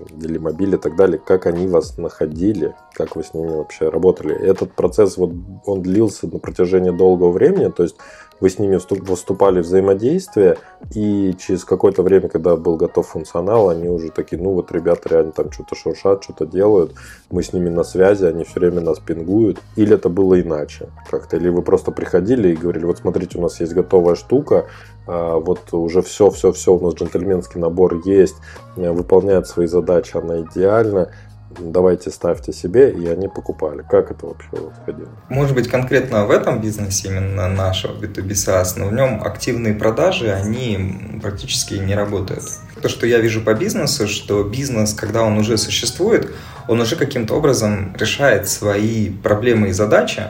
[0.10, 4.36] Делимобиль и так далее, как они вас находили, как вы с ними вообще работали.
[4.36, 5.32] Этот процесс, вот
[5.66, 7.98] он длился на протяжении долгого времени, то есть
[8.40, 10.58] вы с ними выступали взаимодействие,
[10.94, 15.32] и через какое-то время, когда был готов функционал, они уже такие, ну вот ребята реально
[15.32, 16.94] там что-то шуршат, что-то делают,
[17.30, 19.60] мы с ними на связи, они все время нас пингуют.
[19.76, 21.38] Или это было иначе как-то?
[21.38, 24.68] Или вы просто приходили и говорили, вот смотрите, у нас есть готовая штука,
[25.08, 28.36] а, вот уже все, все, все, у нас джентльменский набор есть,
[28.76, 31.12] выполняет свои задачи, она идеальна,
[31.60, 33.84] давайте ставьте себе, и они покупали.
[33.90, 35.10] Как это вообще происходило?
[35.30, 40.32] Может быть, конкретно в этом бизнесе, именно нашего B2B SaaS, но в нем активные продажи,
[40.32, 42.44] они практически не работают.
[42.82, 46.32] То, что я вижу по бизнесу, что бизнес, когда он уже существует,
[46.68, 50.24] он уже каким-то образом решает свои проблемы и задачи,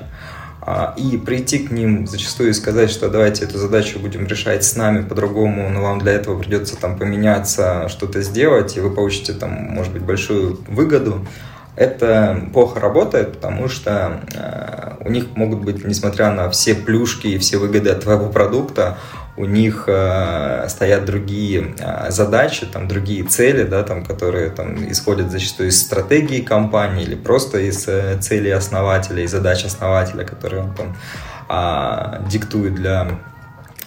[0.98, 5.04] и прийти к ним зачастую и сказать, что давайте эту задачу будем решать с нами
[5.04, 9.93] по-другому, но вам для этого придется там поменяться, что-то сделать, и вы получите там, может
[9.93, 11.26] быть, большую выгоду,
[11.76, 17.38] это плохо работает, потому что э, у них могут быть, несмотря на все плюшки и
[17.38, 18.98] все выгоды от твоего продукта,
[19.39, 25.32] у них э, стоят другие э, задачи, там другие цели, да, там, которые там, исходят
[25.32, 30.75] зачастую из стратегии компании или просто из э, целей основателя, из задач основателя, которые он
[30.75, 30.97] там
[31.49, 33.08] э, диктует для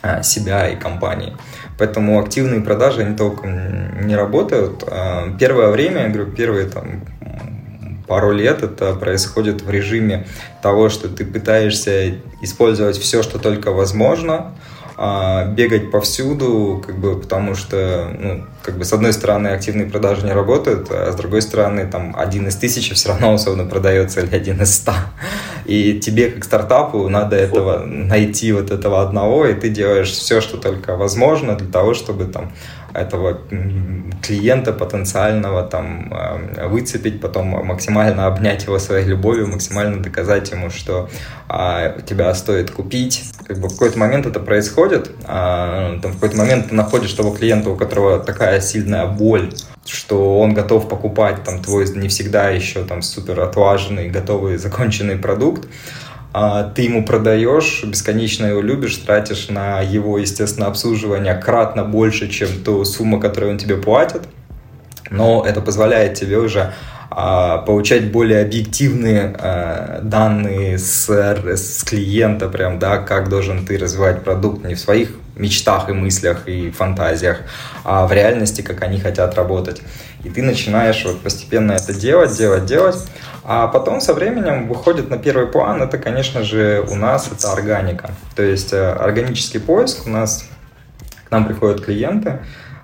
[0.02, 1.36] э, себя и компании.
[1.76, 4.82] Поэтому активные продажи, они толком не работают.
[4.86, 7.02] Э, первое время, я говорю, первые там
[8.08, 10.26] пару лет это происходит в режиме
[10.62, 14.54] того, что ты пытаешься использовать все, что только возможно,
[15.04, 20.24] а, бегать повсюду, как бы, потому что, ну, как бы, с одной стороны, активные продажи
[20.24, 24.32] не работают, а с другой стороны, там, один из тысячи все равно условно продается или
[24.32, 24.94] один из ста.
[25.64, 30.56] И тебе, как стартапу, надо этого найти вот этого одного, и ты делаешь все, что
[30.56, 32.52] только возможно для того, чтобы там
[32.94, 33.38] этого
[34.22, 41.08] клиента потенциального там э, выцепить, потом максимально обнять его своей любовью, максимально доказать ему, что
[41.48, 43.24] а, тебя стоит купить.
[43.46, 47.32] Как бы в какой-то момент это происходит, а, там, в какой-то момент ты находишь того
[47.32, 49.52] клиента, у которого такая сильная боль,
[49.84, 55.68] что он готов покупать там твой не всегда еще там супер отлаженный, готовый, законченный продукт,
[56.74, 62.84] ты ему продаешь, бесконечно его любишь, тратишь на его, естественно, обслуживание кратно больше, чем ту
[62.84, 64.22] сумму, которую он тебе платит,
[65.12, 66.72] но это позволяет тебе уже
[67.10, 74.24] а, получать более объективные а, данные с, с клиента, прям, да, как должен ты развивать
[74.24, 77.40] продукт не в своих мечтах и мыслях и фантазиях,
[77.84, 79.82] а в реальности, как они хотят работать.
[80.24, 82.96] И ты начинаешь вот постепенно это делать, делать, делать.
[83.44, 88.12] А потом со временем выходит на первый план, это, конечно же, у нас это органика.
[88.36, 90.48] То есть э, органический поиск у нас,
[91.26, 92.38] к нам приходят клиенты,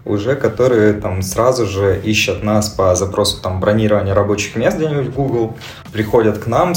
[0.09, 5.15] уже которые там сразу же ищут нас по запросу там бронирования рабочих мест где-нибудь в
[5.15, 5.57] Google,
[5.93, 6.75] приходят к нам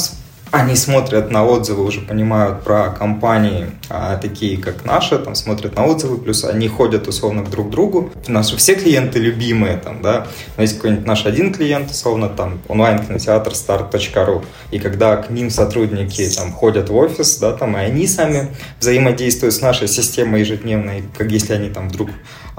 [0.51, 5.85] они смотрят на отзывы, уже понимают про компании, а, такие как наши, там смотрят на
[5.85, 8.11] отзывы, плюс они ходят условно друг к другу.
[8.27, 13.51] Наши все клиенты любимые, там, да, но есть какой-нибудь наш один клиент, условно, там, онлайн-кинотеатр
[13.51, 18.49] start.ru, и когда к ним сотрудники там ходят в офис, да, там, и они сами
[18.81, 22.09] взаимодействуют с нашей системой ежедневной, как если они там вдруг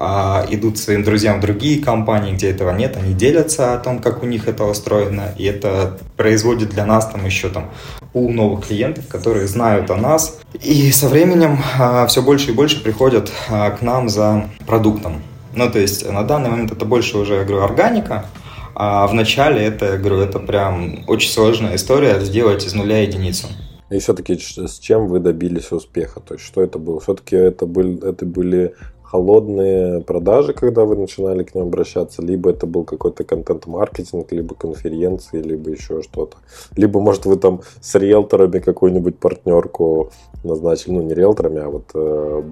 [0.04, 4.26] а, идут своим друзьям другие компании, где этого нет, они делятся о том, как у
[4.26, 7.70] них это устроено, и это производит для нас там еще там
[8.12, 10.40] у новых клиентов, которые знают о нас.
[10.60, 15.22] И со временем а, все больше и больше приходят а, к нам за продуктом.
[15.54, 18.26] Ну, то есть на данный момент это больше уже, я говорю, органика,
[18.74, 23.46] а в начале это, я говорю, это прям очень сложная история сделать из нуля единицу.
[23.88, 26.18] И все-таки с чем вы добились успеха?
[26.18, 26.98] То есть, что это было?
[26.98, 28.74] Все-таки это были, это были
[29.12, 35.42] холодные продажи, когда вы начинали к ним обращаться, либо это был какой-то контент-маркетинг, либо конференции,
[35.42, 36.38] либо еще что-то.
[36.76, 40.10] Либо, может, вы там с риэлторами какую-нибудь партнерку
[40.44, 42.42] назначили, ну, не риэлторами, а вот, э,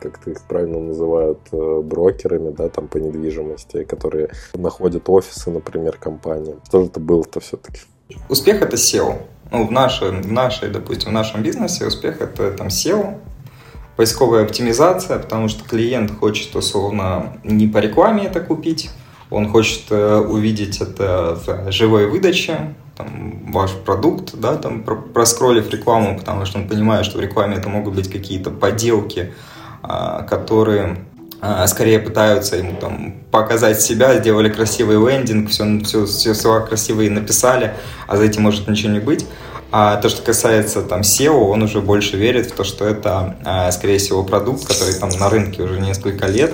[0.00, 5.98] как ты их правильно называют, э, брокерами, да, там по недвижимости, которые находят офисы, например,
[5.98, 6.54] компании.
[6.68, 7.80] Что же это было-то все-таки?
[8.28, 9.14] Успех– это SEO.
[9.50, 13.18] Ну, в нашей, в нашей, допустим, в нашем бизнесе успех– это там SEO,
[13.96, 18.90] поисковая оптимизация, потому что клиент хочет условно не по рекламе это купить,
[19.30, 26.18] он хочет э, увидеть это в живой выдаче, там, ваш продукт, да, там, проскролив рекламу,
[26.18, 29.34] потому что он понимает, что в рекламе это могут быть какие-то поделки,
[29.82, 30.98] а, которые
[31.40, 37.10] а, скорее пытаются ему там показать себя, сделали красивый лендинг, все, все, все слова красивые
[37.10, 37.74] написали,
[38.06, 39.26] а за этим может ничего не быть.
[39.76, 43.72] А то, что касается там SEO, он уже больше верит в то, что это, а,
[43.72, 46.52] скорее всего, продукт, который там на рынке уже несколько лет,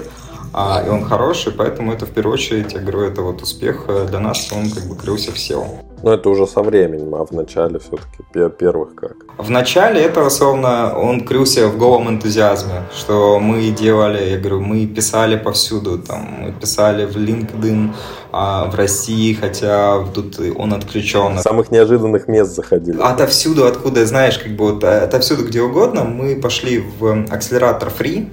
[0.53, 4.07] а, и он хороший, поэтому это в первую очередь, я говорю, это вот успех э,
[4.09, 5.65] для нас, он как бы крылся в SEO.
[6.03, 9.17] Но это уже со временем, а в начале все-таки первых как?
[9.37, 14.87] В начале это, условно, он крылся в голом энтузиазме, что мы делали, я говорю, мы
[14.87, 17.91] писали повсюду, там, мы писали в LinkedIn,
[18.33, 21.39] а в России, хотя тут он отключен.
[21.39, 22.99] Самых неожиданных мест заходили.
[23.01, 28.27] Отовсюду, откуда, знаешь, как бы вот, э, отовсюду, где угодно, мы пошли в акселератор Free,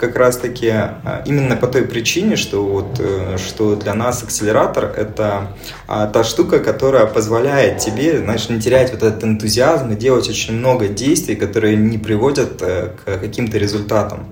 [0.00, 5.48] как раз-таки а, именно по той причине, что, вот, э, что для нас акселератор— это
[5.86, 10.54] а, та штука, которая позволяет тебе, знаешь, не терять вот этот энтузиазм и делать очень
[10.54, 14.26] много действий, которые не приводят э, к каким-то результатам.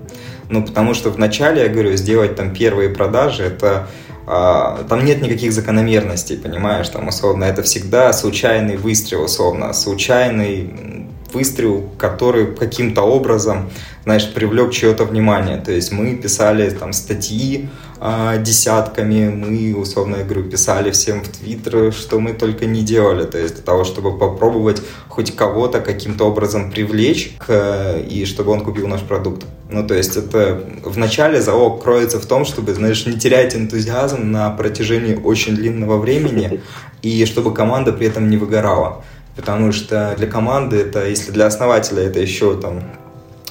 [0.49, 3.87] Ну, потому что вначале, я говорю, сделать там первые продажи— это
[4.25, 11.89] а, там нет никаких закономерностей, понимаешь, там условно это всегда случайный выстрел, условно, случайный выстрел,
[11.97, 13.69] который каким-то образом,
[14.03, 15.57] знаешь, привлек чье-то внимание.
[15.57, 21.93] То есть мы писали там статьи э, десятками, мы, условно говорю, писали всем в Твиттер,
[21.93, 23.25] что мы только не делали.
[23.25, 28.61] То есть для того, чтобы попробовать хоть кого-то каким-то образом привлечь к, и чтобы он
[28.61, 29.45] купил наш продукт.
[29.69, 34.49] Ну, то есть это вначале залог кроется в том, чтобы, знаешь, не терять энтузиазм на
[34.49, 36.61] протяжении очень длинного времени,
[37.03, 39.03] и чтобы команда при этом не выгорала
[39.39, 42.83] потому что для команды это, если для основателя это еще там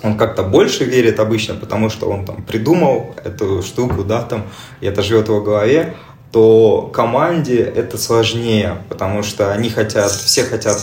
[0.02, 4.44] он как-то больше верит обычно, потому что он там придумал эту штуку, да, там,
[4.82, 5.94] и это живет в его голове,
[6.30, 10.78] то команде это сложнее, потому что они хотят, все хотят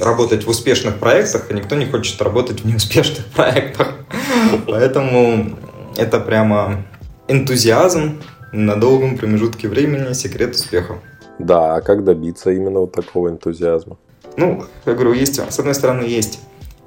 [0.00, 3.94] работать в успешных проектах, а никто не хочет работать в неуспешных проектах.
[4.66, 5.56] Поэтому
[5.96, 6.84] это прямо
[7.28, 8.20] энтузиазм
[8.52, 10.98] на долгом промежутке времени, секрет успеха.
[11.38, 13.96] Да, а как добиться именно вот такого энтузиазма?
[14.36, 16.40] Ну, я говорю, есть, с одной стороны, есть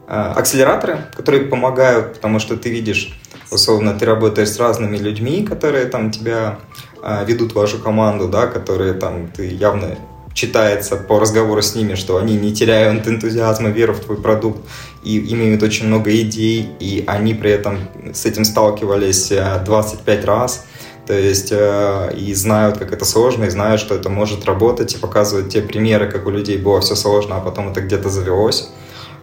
[0.08, 3.20] э, акселераторы, которые помогают, потому что ты видишь,
[3.52, 6.60] условно, ты работаешь с разными людьми, которые там тебя
[7.04, 9.98] э, ведут вашу команду, да, которые там ты явно
[10.36, 14.60] читается по разговору с ними, что они не теряют энтузиазма, веры в твой продукт
[15.04, 17.80] и имеют очень много идей, и они при этом
[18.14, 20.66] с этим сталкивались 25 э, раз
[21.08, 24.98] то есть э, и знают, как это сложно, и знают, что это может работать, и
[24.98, 28.70] показывают те примеры, как у людей было все сложно, а потом это где-то завелось.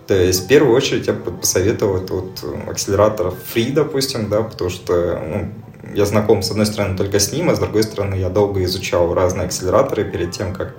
[0.07, 5.53] То есть в первую очередь я посоветовал вот акселератор Free, допустим, да, потому что ну,
[5.95, 9.13] я знаком, с одной стороны, только с ним, а с другой стороны, я долго изучал
[9.15, 10.75] разные акселераторы перед тем, как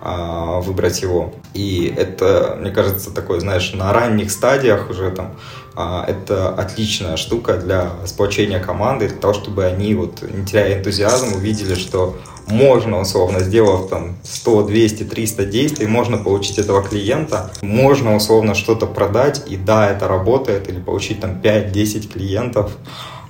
[0.00, 1.34] а, выбрать его.
[1.54, 5.34] И это, мне кажется, такой, знаешь, на ранних стадиях уже там
[5.78, 11.76] это отличная штука для сплочения команды, для того, чтобы они, вот, не теряя энтузиазм, увидели,
[11.76, 12.16] что
[12.48, 18.86] можно, условно, сделав там 100, 200, 300 действий, можно получить этого клиента, можно, условно, что-то
[18.86, 22.72] продать, и да, это работает, или получить там 5-10 клиентов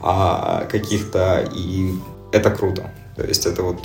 [0.01, 1.93] а, каких-то, и
[2.33, 2.91] это круто.
[3.17, 3.79] То есть это вот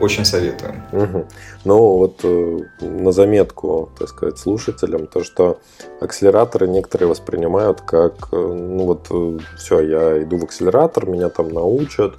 [0.00, 0.74] очень советую.
[0.92, 1.26] Угу.
[1.64, 5.58] Ну, вот э, на заметку, так сказать, слушателям, то, что
[6.00, 11.48] акселераторы некоторые воспринимают как, э, ну вот, э, все, я иду в акселератор, меня там
[11.48, 12.14] научат,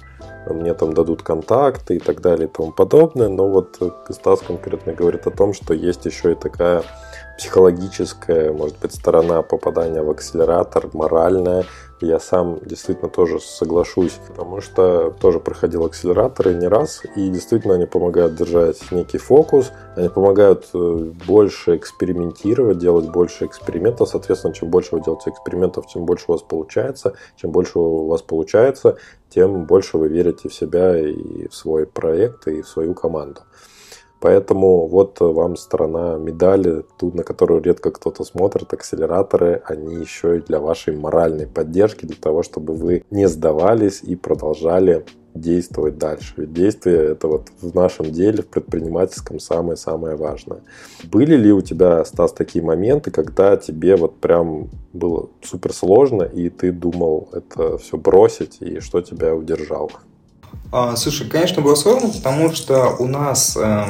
[0.48, 3.28] мне там дадут контакты и так далее и тому подобное.
[3.28, 3.78] Но вот
[4.10, 6.82] Стас конкретно говорит о том, что есть еще и такая
[7.38, 11.64] психологическая, может быть, сторона попадания в акселератор, моральная,
[12.02, 17.86] я сам действительно тоже соглашусь, потому что тоже проходил акселераторы не раз, и действительно они
[17.86, 24.96] помогают держать некий фокус, они помогают э, больше экспериментировать, делать больше экспериментов, соответственно, чем больше
[24.96, 28.96] вы делаете экспериментов, тем больше у вас получается, чем больше у вас получается,
[29.28, 33.42] тем больше вы верите в себя и в свой проект, и в свою команду.
[34.22, 40.40] Поэтому вот вам сторона медали, ту, на которую редко кто-то смотрит, акселераторы, они еще и
[40.40, 45.04] для вашей моральной поддержки, для того, чтобы вы не сдавались и продолжали
[45.34, 46.34] действовать дальше.
[46.36, 50.60] Ведь действие это вот в нашем деле, в предпринимательском самое-самое важное.
[51.10, 56.48] Были ли у тебя, Стас, такие моменты, когда тебе вот прям было супер сложно, и
[56.48, 59.90] ты думал это все бросить, и что тебя удержало?
[60.70, 63.84] А, слушай, конечно, было сложно, потому что у нас э,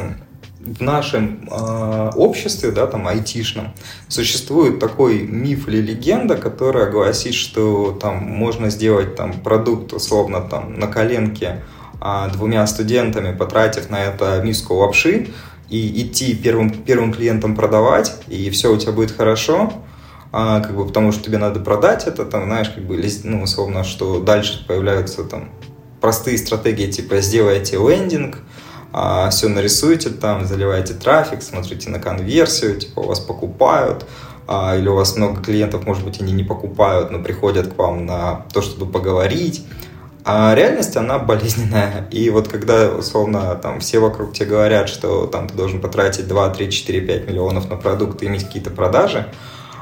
[0.59, 3.73] в нашем э, обществе, да, там, айтишном,
[4.09, 10.79] существует такой миф или легенда, которая гласит, что там можно сделать там продукт, условно, там,
[10.79, 11.63] на коленке
[12.01, 15.29] э, двумя студентами, потратив на это миску лапши,
[15.69, 19.73] и идти первым, первым клиентам продавать, и все у тебя будет хорошо,
[20.31, 23.83] а, как бы, потому что тебе надо продать это, там, знаешь, как бы, ну, условно,
[23.83, 25.49] что дальше появляются там
[26.03, 28.39] простые стратегии, типа сделайте лендинг,
[28.93, 34.05] а, все нарисуйте там, заливайте трафик, смотрите на конверсию, типа у вас покупают,
[34.47, 38.05] а, или у вас много клиентов, может быть, они не покупают, но приходят к вам
[38.05, 39.65] на то, чтобы поговорить.
[40.25, 42.07] А реальность, она болезненная.
[42.11, 46.51] И вот когда, условно, там все вокруг тебе говорят, что там ты должен потратить 2,
[46.51, 49.33] 3, 4, 5 миллионов на продукт и иметь какие-то продажи,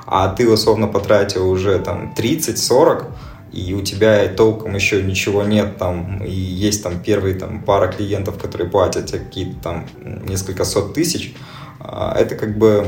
[0.07, 3.07] а ты, условно, потратил уже там 30, 40,
[3.53, 8.39] и у тебя толком еще ничего нет там, и есть там первые там пара клиентов,
[8.39, 9.87] которые платят тебе какие-то там
[10.27, 11.35] несколько сот тысяч,
[11.81, 12.87] а, это как бы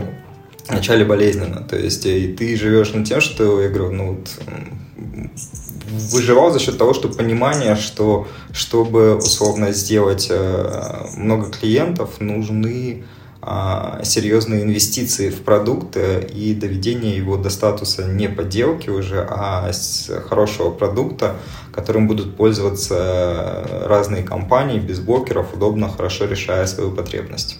[0.68, 1.62] вначале болезненно.
[1.62, 4.28] То есть и ты живешь над тем, что, я говорю, ну вот,
[6.12, 13.04] выживал за счет того, что понимание, что чтобы условно сделать э, много клиентов, нужны
[14.04, 20.70] серьезные инвестиции в продукт и доведение его до статуса не подделки уже, а с хорошего
[20.70, 21.36] продукта,
[21.74, 27.58] которым будут пользоваться разные компании без блокеров, удобно, хорошо решая свою потребность.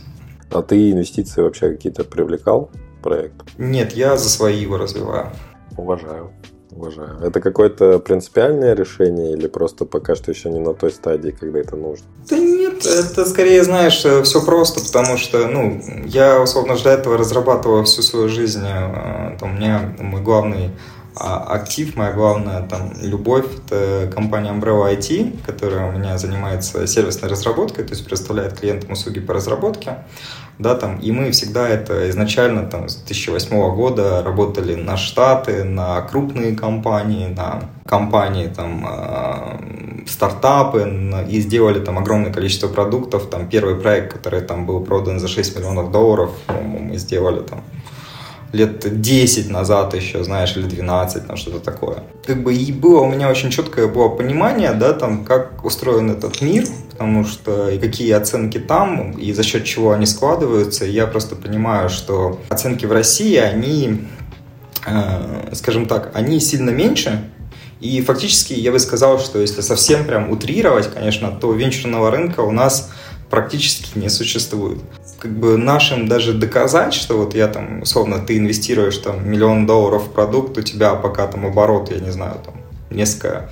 [0.50, 2.70] А ты инвестиции вообще какие-то привлекал?
[3.02, 3.42] проект?
[3.58, 5.32] Нет, я за свои его развиваю.
[5.76, 6.30] Уважаю.
[6.74, 7.18] Уважаю.
[7.22, 11.76] Это какое-то принципиальное решение или просто пока что еще не на той стадии, когда это
[11.76, 12.06] нужно?
[12.28, 17.18] Да нет, это скорее, знаешь, э, все просто, потому что, ну, я, условно, для этого
[17.18, 18.64] разрабатывал всю свою жизнь.
[18.64, 20.70] Э, там, у меня мой главный
[21.14, 27.30] а актив, моя главная там любовь, это компания Umbrella IT, которая у меня занимается сервисной
[27.30, 30.04] разработкой, то есть предоставляет клиентам услуги по разработке,
[30.62, 36.00] да, там, и мы всегда это изначально там с 2008 года работали на штаты, на
[36.02, 43.74] крупные компании, на компании там э, стартапы и сделали там огромное количество продуктов, там первый
[43.74, 47.62] проект, который там был продан за 6 миллионов долларов, мы сделали там
[48.52, 52.04] лет 10 назад еще, знаешь, или 12, там что-то такое.
[52.26, 56.40] Как бы и было у меня очень четкое было понимание, да, там, как устроен этот
[56.42, 56.64] мир,
[57.02, 60.84] потому что и какие оценки там, и за счет чего они складываются.
[60.84, 64.06] Я просто понимаю, что оценки в России, они,
[64.86, 67.24] э, скажем так, они сильно меньше,
[67.80, 72.52] и фактически я бы сказал, что если совсем прям утрировать, конечно, то венчурного рынка у
[72.52, 72.92] нас
[73.30, 74.78] практически не существует
[75.18, 80.08] как бы нашим даже доказать, что вот я там, условно, ты инвестируешь там миллион долларов
[80.08, 82.54] в продукт, у тебя пока там оборот, я не знаю, там
[82.90, 83.48] несколько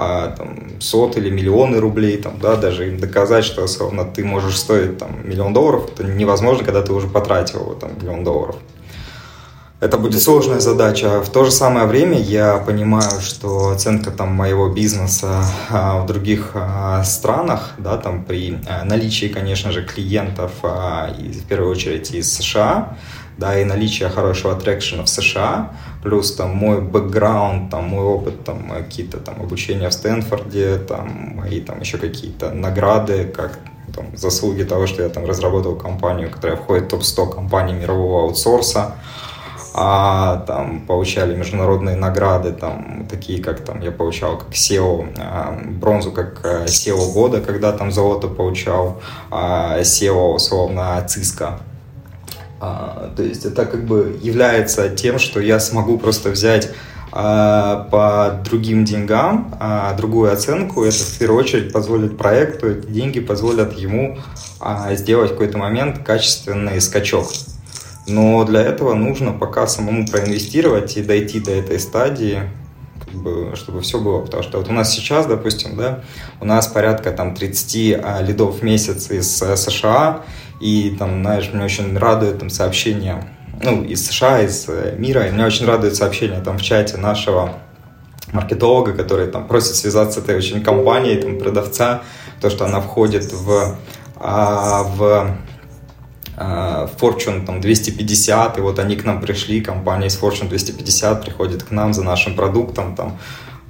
[0.00, 4.56] а, там, сот или миллионы рублей, там, да, даже им доказать, что, условно, ты можешь
[4.56, 8.56] стоить там миллион долларов, это невозможно, когда ты уже потратил там миллион долларов.
[9.80, 11.20] Это будет сложная задача.
[11.20, 16.52] В то же самое время я понимаю, что оценка там моего бизнеса а, в других
[16.54, 22.10] а, странах, да, там при а, наличии, конечно же, клиентов а, и в первую очередь
[22.12, 22.96] из США,
[23.36, 25.72] да, и наличие хорошего трекшена в США,
[26.02, 31.60] плюс там мой бэкграунд, там мой опыт, там какие-то там обучения в Стэнфорде, там мои
[31.60, 33.58] там еще какие-то награды, как
[33.94, 38.94] там, заслуги того, что я там разработал компанию, которая входит в топ-100 компаний мирового аутсорса,
[39.74, 46.12] а там получали международные награды, там такие как там я получал как SEO, а, бронзу
[46.12, 51.60] как SEO года, когда там золото получал, а SEO условно ЦИСКа.
[52.60, 56.70] А, то есть это как бы является тем, что я смогу просто взять
[57.12, 63.20] а, по другим деньгам, а, другую оценку, это в первую очередь позволит проекту, эти деньги
[63.20, 64.18] позволят ему
[64.60, 67.28] а, сделать в какой-то момент качественный скачок.
[68.06, 72.40] Но для этого нужно пока самому проинвестировать и дойти до этой стадии,
[73.04, 74.20] как бы, чтобы все было.
[74.22, 76.02] Потому что вот у нас сейчас, допустим, да,
[76.40, 80.22] у нас порядка там 30 а, лидов в месяц из а, США,
[80.60, 83.24] и там, знаешь, мне очень радует там сообщение,
[83.62, 87.54] ну, из США, из э, мира, и меня очень радует сообщение там в чате нашего
[88.32, 92.02] маркетолога, который там просит связаться с этой очень компанией, там, продавца,
[92.40, 93.76] то, что она входит в,
[94.16, 95.36] а, в
[96.40, 101.64] Э, Fortune там 250, и вот они к нам пришли, компания из Fortune 250 приходит
[101.64, 103.18] к нам за нашим продуктом, там,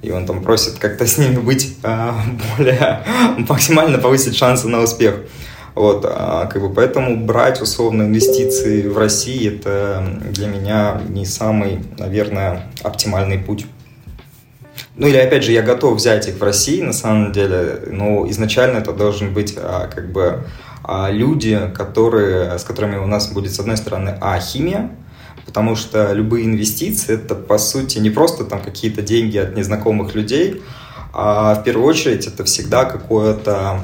[0.03, 2.11] и он там просит как-то с ними быть э,
[2.57, 3.03] более,
[3.49, 5.15] максимально повысить шансы на успех.
[5.79, 11.79] Вот, а, как бы поэтому брать условно инвестиции в России это для меня не самый,
[11.97, 13.65] наверное, оптимальный путь.
[14.97, 18.79] Ну или опять же, я готов взять их в России на самом деле, но изначально
[18.79, 20.43] это должен быть а, как бы
[20.83, 24.91] а люди, которые, с которыми у нас будет, с одной стороны, а, химия,
[25.45, 30.61] потому что любые инвестиции это, по сути, не просто там какие-то деньги от незнакомых людей,
[31.13, 33.79] а в первую очередь это всегда какое-то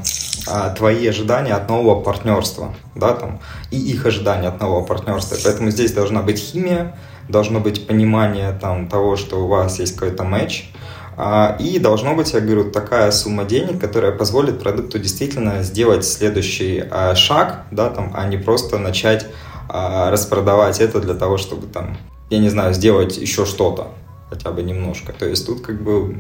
[0.48, 3.40] а, твои ожидания от нового партнерства, да, там,
[3.72, 5.38] и их ожидания от нового партнерства.
[5.44, 6.96] Поэтому здесь должна быть химия,
[7.30, 10.72] должно быть понимание там того, что у вас есть какой-то матч,
[11.18, 16.84] а, и должно быть, я говорю, такая сумма денег, которая позволит продукту действительно сделать следующий
[16.92, 19.28] а, шаг, да, там, а не просто начать
[19.68, 21.98] распродавать это для того, чтобы там,
[22.30, 23.88] я не знаю, сделать еще что-то,
[24.30, 25.12] хотя бы немножко.
[25.12, 26.16] То есть тут как бы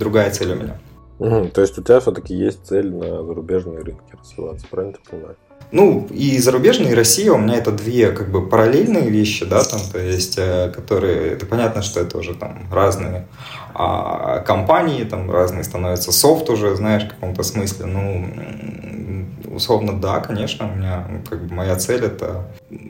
[0.00, 0.76] другая цель у меня.
[1.18, 5.36] Угу, то есть у тебя все-таки есть цель на зарубежные рынки развиваться, правильно ты понимаешь?
[5.70, 9.80] Ну, и зарубежная, и Россия у меня это две как бы параллельные вещи, да, там,
[9.92, 13.26] то есть, э, которые, это понятно, что это уже там разные
[13.74, 20.70] а, компании, там разные становятся софт уже, знаешь, в каком-то смысле, ну, условно, да, конечно,
[20.70, 22.46] у меня, как бы, моя цель это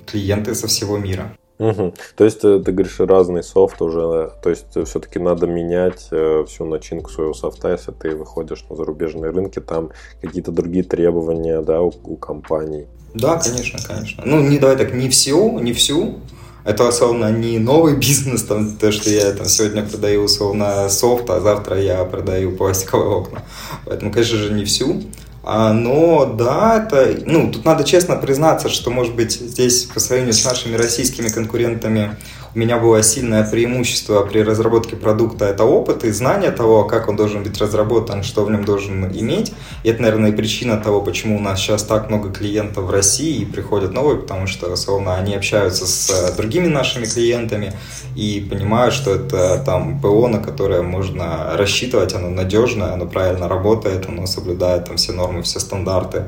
[0.06, 1.32] клиенты со всего мира.
[1.58, 1.94] Угу.
[2.16, 6.44] То есть э, ты говоришь разный софт уже, то есть э, все-таки надо менять э,
[6.48, 9.90] всю начинку своего софта, если ты выходишь на зарубежные рынки, там
[10.20, 12.86] какие-то другие требования, да, у, у компаний.
[13.14, 14.24] Да, конечно, конечно.
[14.26, 16.16] Ну, не давай так, не всю, не всю.
[16.64, 21.40] Это, условно, не новый бизнес, там, то, что я там сегодня продаю, условно, софт, а
[21.40, 23.42] завтра я продаю пластиковые окна.
[23.86, 25.02] Поэтому, конечно же, не всю.
[25.46, 30.32] А, но да, это, ну, тут надо честно признаться, что, может быть, здесь по сравнению
[30.32, 32.16] с нашими российскими конкурентами
[32.54, 37.16] у меня было сильное преимущество при разработке продукта– это опыт и знание того, как он
[37.16, 39.52] должен быть разработан, что в нем должен иметь.
[39.82, 43.42] И это, наверное, и причина того, почему у нас сейчас так много клиентов в России
[43.42, 47.72] и приходят новые, потому что, условно, они общаются с э, другими нашими клиентами
[48.14, 54.08] и понимают, что это там ПО, на которое можно рассчитывать, оно надежное, оно правильно работает,
[54.08, 56.26] оно соблюдает там все нормы, все стандарты.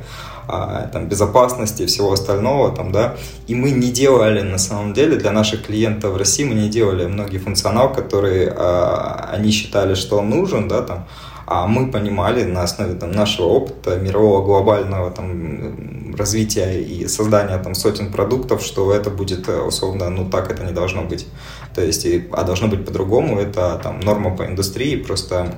[0.48, 3.16] А, там, безопасности и всего остального, там, да,
[3.48, 7.06] и мы не делали, на самом деле, для наших клиентов в России, мы не делали
[7.06, 11.06] многие функционал, которые а, они считали, что он нужен, да, там,
[11.46, 17.74] а мы понимали на основе там, нашего опыта мирового глобального там, развития и создания там,
[17.74, 21.26] сотен продуктов, что это будет условно, ну так это не должно быть.
[21.74, 25.54] То есть, а должно быть по-другому, это там норма по индустрии, просто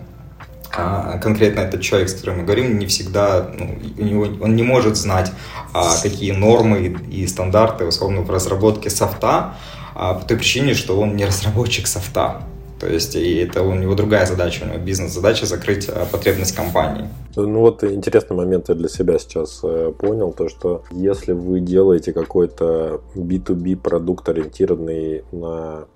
[0.71, 4.63] а конкретно этот человек, с которым мы говорим, не всегда, ну, у него, он не
[4.63, 5.33] может знать,
[5.73, 9.55] а, какие нормы и стандарты, условно, в разработке софта,
[9.99, 12.43] а, по той причине, что он не разработчик софта.
[12.79, 17.09] То есть, и это у него другая задача, у него бизнес-задача закрыть а, потребность компании.
[17.35, 22.13] Ну вот интересный момент я для себя сейчас э, понял, то что если вы делаете
[22.13, 25.87] какой-то B2B продукт, ориентированный на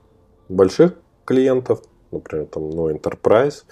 [0.49, 0.95] больших
[1.25, 3.63] клиентов, например, там, ну, enterprise,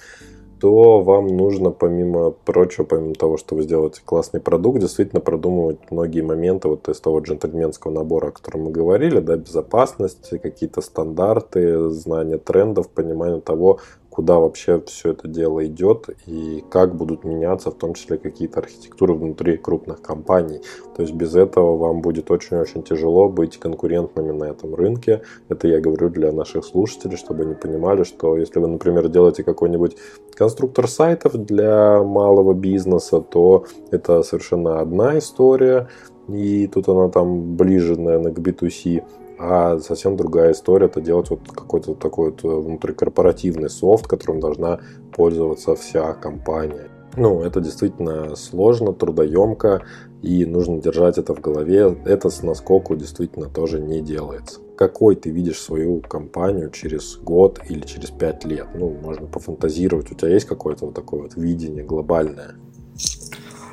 [0.61, 6.21] то вам нужно, помимо прочего, помимо того, что вы сделаете классный продукт, действительно продумывать многие
[6.21, 12.39] моменты вот из того джентльменского набора, о котором мы говорили, да, безопасность, какие-то стандарты, знание
[12.39, 13.79] трендов, понимание того,
[14.21, 19.15] куда вообще все это дело идет и как будут меняться в том числе какие-то архитектуры
[19.15, 20.61] внутри крупных компаний.
[20.95, 25.23] То есть без этого вам будет очень-очень тяжело быть конкурентными на этом рынке.
[25.49, 29.97] Это я говорю для наших слушателей, чтобы они понимали, что если вы, например, делаете какой-нибудь
[30.35, 35.89] конструктор сайтов для малого бизнеса, то это совершенно одна история,
[36.29, 39.03] и тут она там ближе, наверное, к B2C.
[39.43, 44.81] А совсем другая история это делать вот какой-то такой вот внутрикорпоративный софт, которым должна
[45.17, 46.89] пользоваться вся компания.
[47.17, 49.83] Ну, это действительно сложно, трудоемко,
[50.21, 51.97] и нужно держать это в голове.
[52.05, 54.61] Это с наскоку действительно тоже не делается.
[54.77, 58.69] Какой ты видишь свою компанию через год или через пять лет?
[58.75, 60.13] Ну, можно пофантазировать.
[60.13, 62.57] У тебя есть какое-то вот такое вот видение глобальное?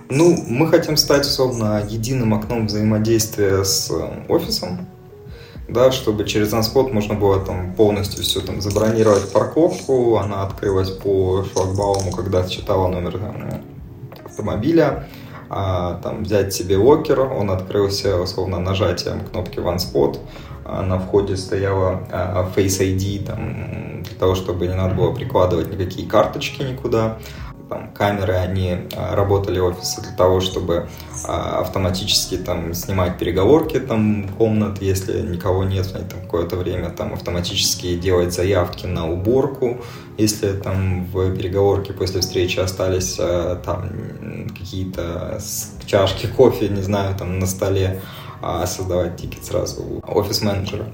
[0.09, 3.91] Ну, мы хотим стать, условно, единым окном взаимодействия с
[4.29, 4.87] офисом,
[5.67, 11.43] да, чтобы через Анспот можно было там полностью все там забронировать парковку, она открылась по
[11.51, 13.63] шлагбауму, когда читала номер там,
[14.25, 15.07] автомобиля,
[15.49, 20.17] а, там взять себе локер, он открылся условно нажатием кнопки OneSpot,
[20.63, 25.71] а на входе стояла а, Face ID там, для того, чтобы не надо было прикладывать
[25.71, 27.17] никакие карточки никуда
[27.69, 30.87] там, камеры, они а, работали офисы для того, чтобы
[31.25, 37.95] а, автоматически там снимать переговорки там комнат, если никого нет там какое-то время, там автоматически
[37.95, 39.77] делать заявки на уборку,
[40.17, 43.89] если там в переговорке после встречи остались а, там
[44.57, 45.39] какие-то
[45.85, 48.01] чашки кофе, не знаю, там на столе,
[48.65, 50.85] создавать тикет сразу офис-менеджера.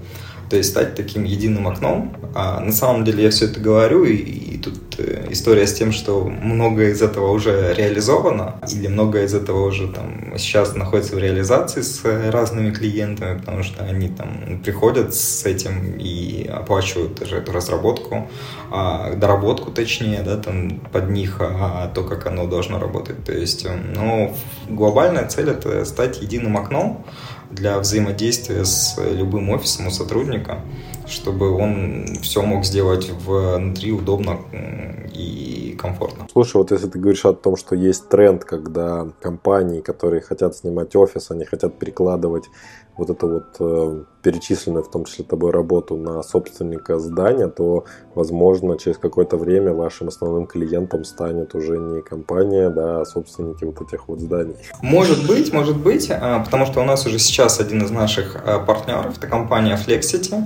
[0.49, 2.15] То есть стать таким единым окном.
[2.35, 5.91] А на самом деле я все это говорю, и, и тут э, история с тем,
[5.91, 11.19] что многое из этого уже реализовано, или многое из этого уже там сейчас находится в
[11.19, 17.51] реализации с разными клиентами, потому что они там приходят с этим и оплачивают даже эту
[17.51, 18.29] разработку,
[18.71, 23.23] а, доработку точнее, да, там под них, а, то, как оно должно работать.
[23.23, 24.35] То есть, э, ну,
[24.69, 27.05] глобальная цель это стать единым окном,
[27.53, 30.61] для взаимодействия с любым офисом у сотрудника,
[31.07, 34.39] чтобы он все мог сделать внутри удобно
[35.13, 36.27] и комфортно.
[36.31, 40.95] Слушай, вот если ты говоришь о том, что есть тренд, когда компании, которые хотят снимать
[40.95, 42.45] офис, они хотят перекладывать
[42.97, 48.77] вот эту вот э, перечисленную в том числе тобой работу на собственника здания, то, возможно,
[48.77, 54.07] через какое-то время вашим основным клиентом станет уже не компания, да, а собственники вот этих
[54.07, 54.55] вот зданий.
[54.81, 58.59] Может быть, может быть, а, потому что у нас уже сейчас один из наших а,
[58.59, 60.43] партнеров, это компания Flexity,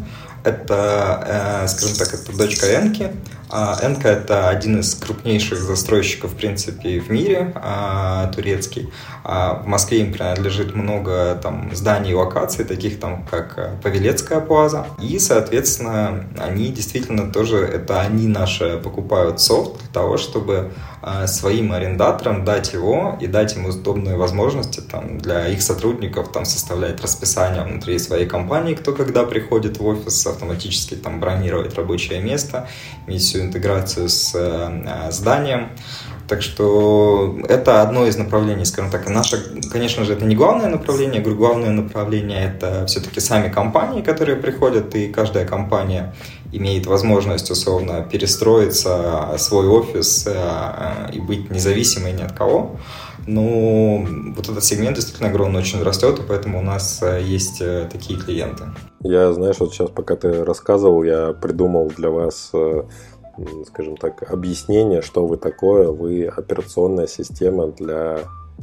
[0.47, 3.11] это, э, скажем так, это дочка Энки.
[3.49, 8.89] Энка– это один из крупнейших застройщиков, в принципе, в мире, а, турецкий.
[9.23, 14.87] В Москве им принадлежит много там зданий и локаций, таких там, как э, Павелецкая плаза.
[15.01, 20.96] И, соответственно, они действительно тоже, это они наши покупают софт для того, чтобы а,
[21.27, 27.01] своим арендаторам дать его и дать им удобные возможности там, для их сотрудников там, составлять
[27.01, 32.67] расписание внутри своей компании, кто когда приходит в офис, автоматически там, бронировать рабочее место,
[33.17, 35.69] всю интеграцию с э, зданием.
[36.27, 39.07] Так что это одно из направлений, скажем так.
[39.09, 41.21] наше, конечно же, это не главное направление.
[41.21, 46.13] Главное направление это все-таки сами компании, которые приходят, и каждая компания
[46.51, 52.77] имеет возможность условно перестроиться свой офис э, и быть независимой ни от кого.
[53.25, 57.89] Но вот этот сегмент действительно огромный, очень растет, и поэтому у нас э, есть э,
[57.91, 58.65] такие клиенты.
[59.01, 62.51] Я, знаешь, вот сейчас, пока ты рассказывал, я придумал для вас
[63.67, 65.91] скажем так, объяснение, что вы такое.
[65.91, 68.21] Вы операционная система для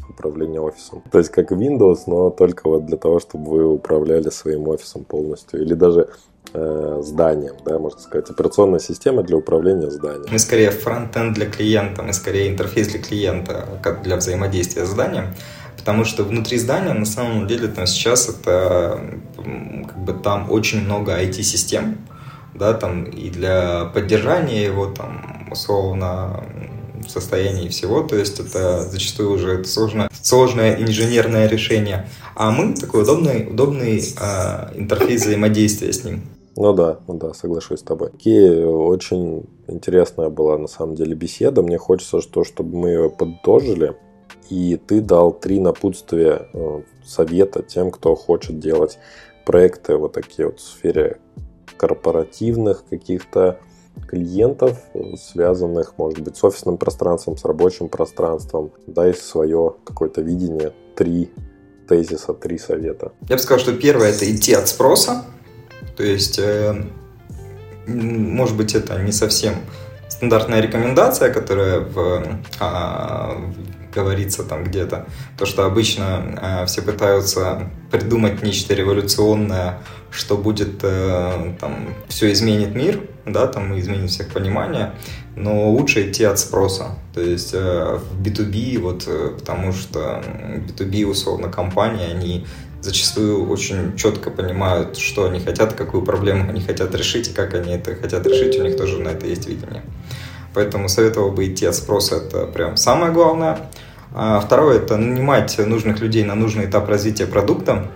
[0.09, 1.03] управления офисом.
[1.11, 5.63] То есть как Windows, но только вот для того, чтобы вы управляли своим офисом полностью.
[5.63, 6.09] Или даже
[6.53, 8.31] э, зданием, да, можно сказать.
[8.31, 10.27] Операционная система для управления зданием.
[10.31, 15.35] Мы скорее фронтенд для клиента, мы скорее интерфейс для клиента, как для взаимодействия с зданием.
[15.77, 19.01] Потому что внутри здания, на самом деле, там сейчас это
[19.87, 21.99] как бы там очень много IT-систем,
[22.55, 26.43] да, там и для поддержания его там условно
[27.11, 33.03] состоянии всего, то есть это зачастую уже это сложное, сложное инженерное решение, а мы такой
[33.03, 36.23] удобный, удобный э, интерфейс взаимодействия с ним.
[36.57, 38.11] Ну да, да, соглашусь с тобой.
[38.23, 41.63] И очень интересная была на самом деле беседа.
[41.63, 43.97] Мне хочется, что, чтобы мы ее подытожили,
[44.51, 48.99] и ты дал три напутствия э, совета тем, кто хочет делать
[49.45, 51.19] проекты вот такие вот в сфере
[51.77, 53.59] корпоративных каких-то
[54.09, 54.81] клиентов,
[55.17, 61.31] связанных, может быть, с офисным пространством, с рабочим пространством, дай свое какое-то видение, три
[61.89, 63.13] тезиса, три совета.
[63.29, 65.25] Я бы сказал, что первое– это идти от спроса,
[65.97, 66.85] то есть, э,
[67.87, 69.55] может быть, это не совсем
[70.09, 72.25] стандартная рекомендация, которая в,
[72.61, 73.37] а,
[73.95, 75.07] говорится там где-то,
[75.39, 79.79] то, что обычно э, все пытаются придумать нечто революционное,
[80.11, 84.93] что будет, э, там, все изменит мир, да, там, изменит всех понимание,
[85.37, 90.23] но лучше идти от спроса, то есть э, в B2B, вот, потому что
[90.67, 92.47] B2B, условно, компании, они
[92.85, 97.73] зачастую очень четко понимают, что они хотят, какую проблему они хотят решить, и как они
[97.73, 99.83] это хотят решить, у них тоже на это есть видение.
[100.53, 103.71] Поэтому советовал бы идти от спроса, это прям самое главное.
[104.15, 107.91] А второе– это нанимать нужных людей на нужный этап развития продукта,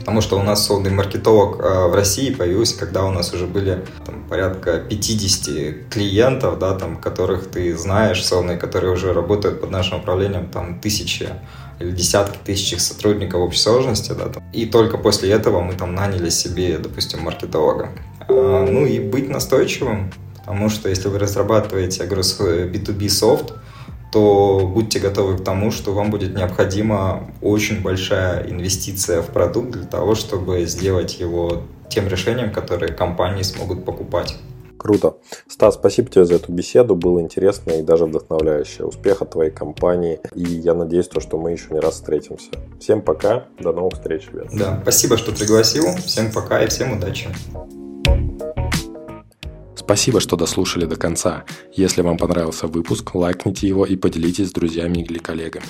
[0.00, 3.84] потому что у нас солдный маркетолог а, в России появился, когда у нас уже были
[4.04, 9.98] там, порядка 50 клиентов, да, там, которых ты знаешь, солдные, которые уже работают под нашим
[9.98, 11.28] управлением, там, тысячи
[11.80, 14.42] или десятки тысяч сотрудников общей сложности, да, там.
[14.52, 17.90] и только после этого мы там наняли себе, допустим, маркетолога.
[18.28, 23.54] А, ну и быть настойчивым, потому что если вы разрабатываете, я говорю, B2B софт,
[24.12, 29.86] то будьте готовы к тому, что вам будет необходима очень большая инвестиция в продукт для
[29.86, 34.36] того, чтобы сделать его тем решением, которое компании смогут покупать.
[34.78, 35.16] Круто.
[35.48, 36.94] Стас, спасибо тебе за эту беседу.
[36.94, 38.84] Было интересно и даже вдохновляюще.
[38.84, 40.20] Успеха твоей компании.
[40.34, 42.50] И я надеюсь, то, что мы еще не раз встретимся.
[42.80, 43.46] Всем пока.
[43.58, 44.48] До новых встреч, ребят.
[44.52, 45.84] Да, спасибо, что пригласил.
[46.04, 47.28] Всем пока и всем удачи.
[49.84, 51.44] Спасибо, что дослушали до конца.
[51.74, 55.66] Если вам понравился выпуск, лайкните его и поделитесь с друзьями или коллегами.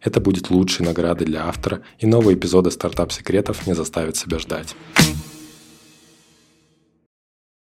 [0.00, 4.74] Это будет лучшей наградой для автора, и новые эпизоды стартап-секретов не заставят себя ждать.